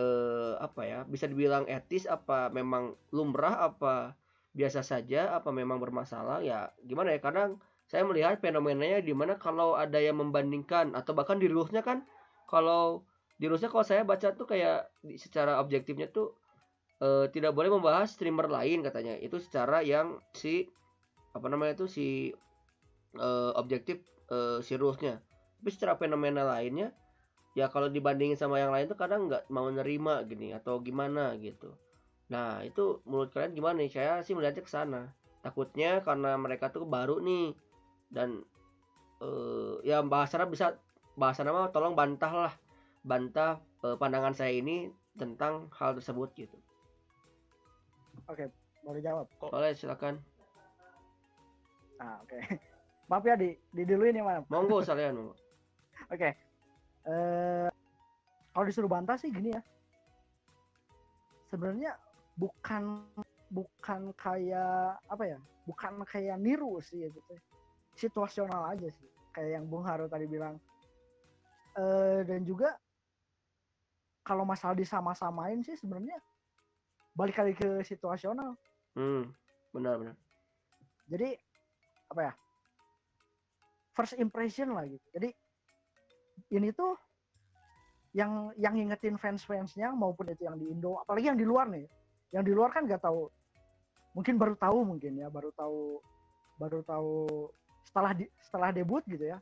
eh 0.00 0.54
apa 0.56 0.82
ya 0.88 1.00
bisa 1.04 1.28
dibilang 1.28 1.68
etis 1.68 2.08
apa 2.08 2.48
memang 2.48 2.96
lumrah 3.12 3.68
apa 3.68 4.16
biasa 4.56 4.80
saja 4.80 5.32
apa 5.36 5.52
memang 5.52 5.80
bermasalah? 5.80 6.40
Ya 6.40 6.72
gimana 6.84 7.12
ya? 7.12 7.20
Kadang 7.20 7.60
saya 7.88 8.08
melihat 8.08 8.40
fenomenanya 8.40 9.04
di 9.04 9.12
mana 9.12 9.36
kalau 9.36 9.76
ada 9.76 10.00
yang 10.00 10.16
membandingkan 10.16 10.96
atau 10.96 11.12
bahkan 11.12 11.36
di 11.36 11.48
kan 11.84 12.08
kalau 12.52 13.08
di 13.40 13.48
rules-nya 13.48 13.72
kalau 13.72 13.82
saya 13.82 14.04
baca 14.04 14.36
tuh 14.36 14.44
kayak 14.44 14.92
secara 15.16 15.56
objektifnya 15.56 16.12
tuh 16.12 16.36
eh, 17.00 17.26
tidak 17.32 17.56
boleh 17.56 17.72
membahas 17.72 18.12
streamer 18.12 18.52
lain 18.52 18.84
katanya. 18.84 19.16
Itu 19.16 19.40
secara 19.40 19.80
yang 19.80 20.20
si 20.36 20.68
apa 21.32 21.48
namanya 21.48 21.80
itu 21.80 21.86
si 21.88 22.08
eh, 23.16 23.52
objektif 23.56 24.04
eh, 24.28 24.60
si 24.60 24.76
rules-nya. 24.76 25.16
Tapi 25.58 25.70
secara 25.72 25.96
fenomena 25.96 26.44
lainnya 26.44 26.92
ya 27.56 27.72
kalau 27.72 27.88
dibandingin 27.88 28.36
sama 28.36 28.60
yang 28.60 28.72
lain 28.72 28.88
tuh 28.88 28.96
kadang 29.00 29.28
nggak 29.28 29.48
mau 29.48 29.68
nerima 29.72 30.20
gini 30.28 30.52
atau 30.52 30.84
gimana 30.84 31.32
gitu. 31.40 31.72
Nah 32.28 32.60
itu 32.62 33.00
menurut 33.08 33.32
kalian 33.32 33.56
gimana 33.56 33.80
nih? 33.80 33.90
Saya 33.90 34.20
sih 34.20 34.36
melihatnya 34.36 34.64
ke 34.64 34.72
sana. 34.72 35.02
Takutnya 35.42 36.04
karena 36.06 36.38
mereka 36.38 36.70
tuh 36.70 36.86
baru 36.86 37.18
nih 37.18 37.56
dan 38.12 38.44
eh, 39.18 39.82
ya 39.82 40.04
bahasanya 40.04 40.46
bisa 40.46 40.66
bahasa 41.14 41.44
nama 41.44 41.68
tolong 41.68 41.92
bantah 41.92 42.32
lah 42.32 42.52
bantah 43.02 43.60
eh, 43.84 43.96
pandangan 43.98 44.32
saya 44.32 44.52
ini 44.54 44.88
tentang 45.14 45.68
hal 45.76 45.96
tersebut 45.96 46.32
gitu 46.34 46.56
Boleh 48.82 48.98
jawab. 48.98 49.26
boleh 49.38 49.72
silakan 49.76 50.18
Nah, 52.02 52.18
oke. 52.18 52.34
Maaf 53.10 53.22
ya 53.22 53.38
di 53.38 53.54
di 53.70 53.82
duluin 53.86 54.18
ya, 54.18 54.24
maaf. 54.26 54.42
monggo 54.50 54.82
sekalian 54.86 55.14
monggo. 55.14 55.34
Oke. 56.10 56.34
Eh 57.06 57.68
kalau 58.50 58.64
disuruh 58.66 58.90
bantah 58.90 59.14
sih 59.14 59.30
gini 59.30 59.54
ya. 59.54 59.62
Sebenarnya 61.46 61.94
bukan 62.34 63.06
bukan 63.54 64.10
kayak 64.18 64.98
apa 65.06 65.24
ya? 65.28 65.38
Bukan 65.62 66.02
kayak 66.02 66.42
niru 66.42 66.82
sih 66.82 67.06
gitu. 67.06 67.34
Situasional 67.94 68.72
aja 68.74 68.88
sih. 68.90 69.06
Kayak 69.30 69.62
yang 69.62 69.64
Bung 69.70 69.86
Haru 69.86 70.10
tadi 70.10 70.26
bilang. 70.26 70.58
Eh 71.72 72.20
dan 72.28 72.44
juga 72.44 72.76
kalau 74.22 74.46
masalah 74.46 74.76
disama-samain 74.78 75.64
sih 75.66 75.74
sebenarnya 75.74 76.20
balik 77.12 77.36
lagi 77.36 77.54
ke 77.58 77.68
situasional. 77.84 78.56
hmm 78.96 79.28
benar 79.72 79.96
benar 79.96 80.16
Jadi 81.08 81.32
apa 82.12 82.20
ya? 82.28 82.32
First 83.92 84.16
impression 84.16 84.72
lah 84.72 84.88
gitu. 84.88 85.04
Jadi 85.12 85.28
ini 86.52 86.72
tuh 86.72 86.96
yang 88.12 88.52
yang 88.60 88.76
ngingetin 88.76 89.16
fans-fansnya 89.16 89.92
maupun 89.96 90.28
itu 90.28 90.44
yang 90.44 90.56
di 90.60 90.68
Indo, 90.68 91.00
apalagi 91.00 91.32
yang 91.32 91.40
di 91.40 91.48
luar 91.48 91.68
nih. 91.68 91.88
Yang 92.32 92.44
di 92.48 92.52
luar 92.52 92.70
kan 92.72 92.84
nggak 92.88 93.00
tahu. 93.04 93.28
Mungkin 94.12 94.36
baru 94.36 94.54
tahu 94.56 94.78
mungkin 94.84 95.16
ya, 95.16 95.28
baru 95.32 95.52
tahu 95.56 96.00
baru 96.60 96.84
tahu 96.84 97.48
setelah 97.88 98.12
di, 98.12 98.28
setelah 98.40 98.68
debut 98.72 99.04
gitu 99.08 99.24
ya. 99.24 99.40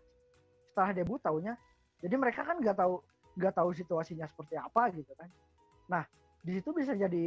Setelah 0.71 0.91
debut 0.95 1.19
tahunya. 1.23 1.55
Jadi 2.01 2.15
mereka 2.17 2.45
kan 2.45 2.57
nggak 2.61 2.77
tahu 2.77 3.01
nggak 3.37 3.55
tahu 3.55 3.71
situasinya 3.77 4.27
seperti 4.27 4.57
apa 4.57 4.91
gitu 4.93 5.13
kan. 5.15 5.29
Nah, 5.89 6.03
di 6.41 6.57
situ 6.57 6.73
bisa 6.73 6.97
jadi 6.97 7.27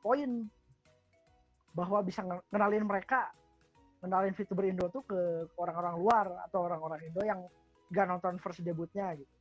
poin 0.00 0.48
bahwa 1.74 2.00
bisa 2.00 2.24
nge- 2.24 2.44
ngenalin 2.48 2.84
mereka 2.86 3.30
kenalin 4.00 4.36
VTuber 4.36 4.68
Indo 4.68 4.86
tuh 4.92 5.02
ke 5.04 5.48
orang-orang 5.56 5.94
luar 5.96 6.26
atau 6.48 6.64
orang-orang 6.64 7.00
Indo 7.08 7.22
yang 7.24 7.40
gak 7.88 8.06
nonton 8.08 8.36
first 8.40 8.60
debutnya 8.60 9.16
gitu. 9.16 9.34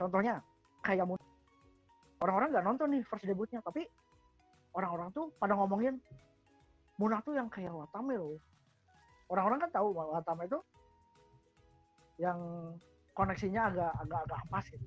Contohnya 0.00 0.40
kayak 0.80 1.04
orang-orang 2.24 2.48
gak 2.56 2.66
nonton 2.66 2.88
nih 2.96 3.02
first 3.04 3.28
debutnya, 3.28 3.60
tapi 3.60 3.84
orang-orang 4.72 5.12
tuh 5.12 5.28
pada 5.36 5.54
ngomongin 5.56 6.00
Muna 7.00 7.16
tuh 7.24 7.32
yang 7.32 7.48
kayak 7.48 7.72
Watame 7.72 8.20
loh. 8.20 8.36
Orang-orang 9.32 9.64
kan 9.64 9.70
tahu 9.72 9.96
Watame 9.96 10.44
itu 10.44 10.60
yang 12.20 12.36
koneksinya 13.16 13.70
agak 13.70 13.92
agak 14.02 14.20
agak 14.26 14.40
pas 14.50 14.64
gitu. 14.66 14.86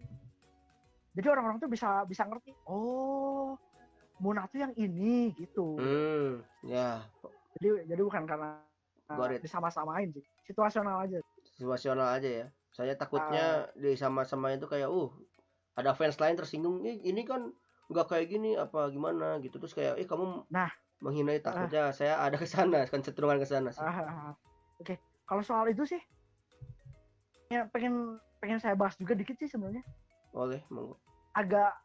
Jadi 1.14 1.28
orang-orang 1.30 1.58
tuh 1.62 1.70
bisa 1.70 2.02
bisa 2.10 2.26
ngerti, 2.26 2.58
oh 2.66 3.54
Muna 4.22 4.46
tuh 4.48 4.64
yang 4.64 4.74
ini 4.80 5.34
gitu. 5.36 5.76
Hmm 5.76 6.46
ya. 6.64 7.04
Jadi 7.60 7.90
jadi 7.92 8.02
bukan 8.02 8.24
karena 8.24 8.64
it. 9.36 9.42
disama-samain 9.44 10.10
sih 10.16 10.24
situasional 10.48 11.04
aja. 11.04 11.20
Situasional 11.60 12.08
aja 12.18 12.30
ya. 12.30 12.48
Saya 12.74 12.96
takutnya 12.96 13.70
di 13.76 13.94
sama-sama 14.00 14.54
itu 14.56 14.66
kayak 14.66 14.90
uh 14.90 15.12
ada 15.76 15.92
fans 15.98 16.18
lain 16.22 16.38
tersinggung 16.38 16.86
"Ih, 16.86 17.02
ini 17.04 17.28
kan 17.28 17.52
nggak 17.92 18.06
kayak 18.10 18.32
gini 18.32 18.56
apa 18.56 18.90
gimana? 18.94 19.44
Gitu. 19.44 19.60
Terus 19.60 19.74
kayak 19.76 20.00
eh 20.00 20.08
kamu 20.08 20.48
Nah. 20.50 20.72
menghina 21.04 21.36
takutnya 21.44 21.92
saya 21.92 22.16
ada 22.24 22.40
ke 22.40 22.48
sana 22.48 22.88
kecenderungan 22.92 23.44
ke 23.44 23.48
sana 23.50 23.70
sih. 23.76 23.84
Ah, 23.84 23.92
ah, 23.92 24.32
ah. 24.32 24.34
Oke, 24.80 24.96
kalau 25.28 25.44
soal 25.44 25.68
itu 25.68 25.84
sih, 25.84 26.00
ya 27.54 27.62
pengen 27.70 28.18
pengen 28.42 28.58
saya 28.58 28.74
bahas 28.74 28.98
juga 28.98 29.14
dikit 29.14 29.38
sih 29.38 29.48
sebenarnya. 29.48 29.86
boleh 30.34 30.66
monggo. 30.74 30.98
Agak 31.38 31.78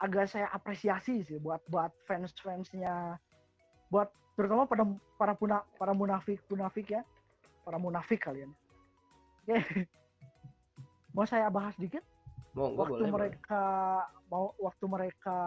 agak 0.00 0.32
saya 0.32 0.48
apresiasi 0.48 1.20
sih 1.28 1.36
buat 1.36 1.60
buat 1.68 1.92
fans 2.08 2.32
fansnya, 2.40 3.20
buat 3.92 4.08
terutama 4.32 4.64
pada 4.64 4.88
para 5.20 5.36
puna, 5.36 5.60
para 5.76 5.92
munafik 5.92 6.40
munafik 6.48 6.96
ya, 6.96 7.04
para 7.60 7.76
munafik 7.76 8.24
kalian. 8.24 8.48
Oke, 9.44 9.60
mau 11.14 11.28
saya 11.28 11.52
bahas 11.52 11.76
dikit? 11.76 12.00
Monggo 12.56 12.88
waktu 12.88 13.04
boleh 13.04 13.12
boleh. 13.12 13.12
mereka 13.12 13.64
mau 14.32 14.56
waktu 14.56 14.84
mereka 14.88 15.38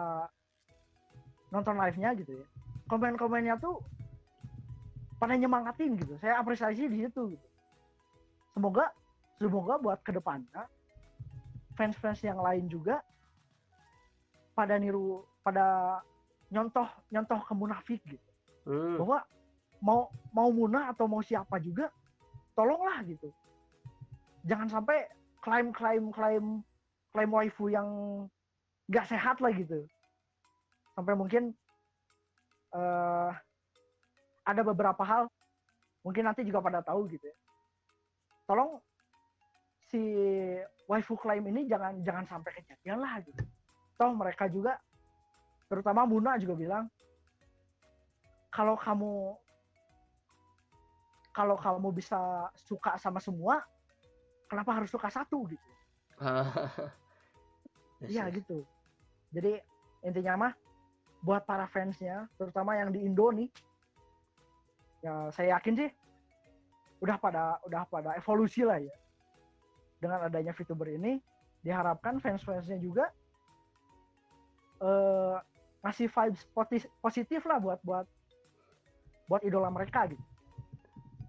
nonton 1.50 1.74
live-nya 1.74 2.14
gitu 2.22 2.38
ya. 2.38 2.46
Komen-komennya 2.86 3.58
tuh 3.58 3.82
pada 5.18 5.34
nyemangatin 5.34 5.98
gitu. 5.98 6.14
Saya 6.22 6.38
apresiasi 6.38 6.86
di 6.86 7.02
situ 7.02 7.34
gitu 7.34 7.46
semoga 8.54 8.94
semoga 9.36 9.74
buat 9.82 10.00
ke 10.06 10.14
depannya 10.14 10.70
fans-fans 11.74 12.22
yang 12.22 12.38
lain 12.38 12.70
juga 12.70 13.02
pada 14.54 14.78
niru 14.78 15.26
pada 15.42 15.98
nyontoh 16.48 16.86
nyontoh 17.10 17.40
ke 17.42 17.52
munafik 17.52 18.00
gitu. 18.06 18.30
Hmm, 18.64 18.96
bahwa 19.02 19.18
mau 19.82 20.00
mau 20.30 20.48
Muna 20.54 20.94
atau 20.94 21.10
mau 21.10 21.20
siapa 21.20 21.58
juga 21.58 21.90
tolonglah 22.54 23.02
gitu. 23.02 23.34
Jangan 24.46 24.70
sampai 24.70 25.10
klaim 25.42 25.74
klaim 25.74 26.14
klaim 26.14 26.62
klaim 27.10 27.30
waifu 27.34 27.68
yang 27.68 27.88
nggak 28.86 29.10
sehat 29.10 29.42
lah 29.42 29.50
gitu. 29.50 29.82
Sampai 30.94 31.18
mungkin 31.18 31.50
eh 32.70 33.30
ada 34.44 34.62
beberapa 34.62 35.02
hal 35.02 35.26
mungkin 36.04 36.28
nanti 36.28 36.44
juga 36.44 36.60
pada 36.60 36.84
tahu 36.84 37.08
gitu 37.08 37.24
ya 37.24 37.36
tolong 38.44 38.80
si 39.88 40.00
waifu 40.88 41.16
klaim 41.16 41.44
ini 41.48 41.68
jangan 41.68 42.00
jangan 42.04 42.24
sampai 42.28 42.50
kejadian 42.60 43.00
lah 43.00 43.20
gitu 43.24 43.44
toh 43.94 44.10
mereka 44.12 44.48
juga 44.48 44.76
terutama 45.68 46.04
Muna 46.04 46.36
juga 46.36 46.54
bilang 46.56 46.84
kalau 48.54 48.78
kamu 48.78 49.34
kalau 51.34 51.58
kamu 51.58 51.90
bisa 51.90 52.46
suka 52.54 52.94
sama 52.94 53.18
semua, 53.18 53.58
kenapa 54.46 54.70
harus 54.70 54.88
suka 54.88 55.10
satu 55.10 55.50
gitu? 55.50 55.68
Iya 58.04 58.28
yes. 58.28 58.36
gitu. 58.36 58.68
Jadi 59.32 59.56
intinya 60.04 60.34
mah 60.36 60.52
buat 61.24 61.48
para 61.48 61.64
fansnya, 61.72 62.28
terutama 62.36 62.76
yang 62.76 62.92
di 62.92 63.00
Indo 63.00 63.32
nih, 63.32 63.48
ya 65.00 65.32
saya 65.32 65.56
yakin 65.56 65.72
sih 65.72 65.90
udah 67.02 67.16
pada 67.18 67.58
udah 67.66 67.82
pada 67.88 68.10
evolusi 68.18 68.62
lah 68.62 68.78
ya. 68.78 68.94
Dengan 69.98 70.28
adanya 70.28 70.52
VTuber 70.52 70.92
ini, 70.94 71.16
diharapkan 71.64 72.20
fans-fansnya 72.20 72.76
juga 72.78 73.08
eh 74.84 75.36
ngasih 75.84 76.08
vibes 76.08 76.42
positif 77.00 77.44
lah 77.44 77.60
buat 77.60 77.80
buat 77.84 78.06
buat 79.28 79.42
idola 79.44 79.72
mereka 79.72 80.08
gitu. 80.08 80.24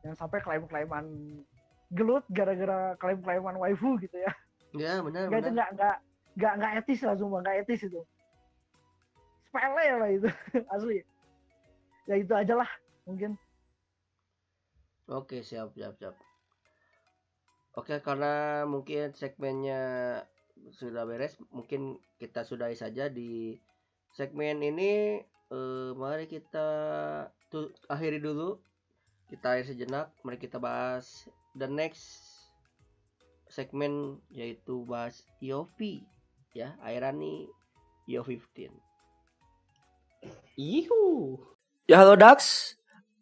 Jangan 0.03 0.17
sampai 0.27 0.39
klaim-klaiman 0.43 1.05
gelut 1.93 2.23
gara-gara 2.31 2.95
klaim-klaiman 2.99 3.55
waifu 3.59 3.95
gitu 4.03 4.15
ya. 4.19 4.31
ya 4.75 4.99
benar 4.99 5.31
Enggak 5.31 5.39
itu 5.39 5.49
benar 5.51 5.67
enggak 5.71 5.71
enggak 5.71 5.95
enggak 6.35 6.51
enggak 6.55 6.71
etis 6.83 6.99
lah 7.03 7.15
sumpah, 7.15 7.39
enggak 7.43 7.57
etis 7.63 7.81
itu. 7.87 8.01
Sepele 9.47 9.87
lah 9.95 10.09
itu, 10.11 10.29
asli. 10.75 10.97
Ya 12.05 12.15
itu 12.19 12.33
aja 12.35 12.53
lah 12.59 12.69
mungkin. 13.07 13.39
Oke, 15.05 15.45
siap, 15.45 15.69
siap, 15.77 15.93
siap. 16.01 16.17
Oke, 17.77 18.01
karena 18.01 18.65
mungkin 18.65 19.13
segmennya 19.13 19.81
sudah 20.73 21.05
beres, 21.05 21.37
mungkin 21.53 22.01
kita 22.17 22.41
sudahi 22.41 22.73
saja 22.73 23.05
di 23.11 23.53
segmen 24.17 24.65
ini. 24.65 25.21
Eh, 25.53 25.91
mari 25.93 26.25
kita 26.25 26.67
tu- 27.53 27.69
akhiri 27.85 28.17
dulu. 28.17 28.57
Kita 29.29 29.53
akhiri 29.53 29.77
sejenak. 29.77 30.09
Mari 30.25 30.41
kita 30.41 30.57
bahas 30.57 31.29
the 31.53 31.69
next 31.69 32.25
segmen 33.45 34.17
yaitu 34.33 34.81
bahas 34.89 35.21
EOV 35.37 36.01
ya, 36.57 36.73
Airani 36.81 37.45
EO15. 38.09 38.73
Ihu. 40.57 41.37
Ya 41.85 42.01
halo 42.01 42.17
Dax, 42.17 42.73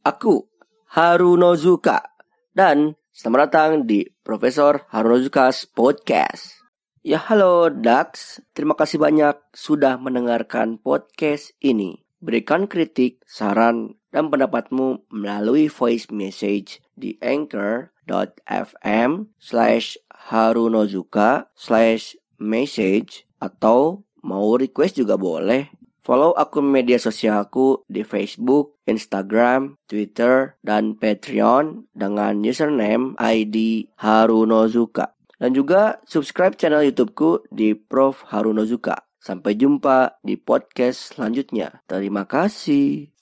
aku 0.05 0.47
Harunozuka 0.94 2.06
dan 2.54 2.94
selamat 3.10 3.50
datang 3.50 3.72
di 3.89 4.06
Profesor 4.22 4.86
Harunozuka's 4.94 5.66
Podcast. 5.66 6.62
Ya 7.02 7.18
halo 7.18 7.74
Dax, 7.74 8.38
terima 8.54 8.78
kasih 8.78 9.02
banyak 9.02 9.34
sudah 9.58 9.98
mendengarkan 9.98 10.78
podcast 10.78 11.58
ini. 11.66 12.06
Berikan 12.22 12.70
kritik, 12.70 13.26
saran, 13.26 13.98
dan 14.14 14.30
pendapatmu 14.30 15.10
melalui 15.10 15.66
voice 15.66 16.14
message 16.14 16.78
di 16.94 17.18
anchor.fm 17.26 19.34
slash 19.41 19.98
harunozuka 20.14 21.50
slash 21.58 22.14
message 22.38 23.26
atau 23.41 24.06
mau 24.22 24.62
request 24.62 25.02
juga 25.02 25.18
boleh. 25.18 25.74
Follow 26.04 26.36
akun 26.36 26.68
media 26.68 26.99
sosialku 26.99 27.88
di 27.88 28.04
Facebook, 28.04 28.76
Instagram, 28.84 29.80
Twitter, 29.88 30.60
dan 30.60 30.99
Patreon 30.99 31.88
dengan 31.95 32.43
username 32.43 33.16
ID 33.16 33.88
Harunozuka. 34.04 35.16
Dan 35.39 35.56
juga 35.56 36.04
subscribe 36.04 36.60
channel 36.60 36.84
YouTubeku 36.91 37.47
di 37.47 37.72
Prof 37.72 38.28
Harunozuka. 38.28 39.08
Sampai 39.24 39.56
jumpa 39.56 40.20
di 40.20 40.36
podcast 40.36 41.16
selanjutnya. 41.16 41.80
Terima 41.88 42.28
kasih. 42.28 43.12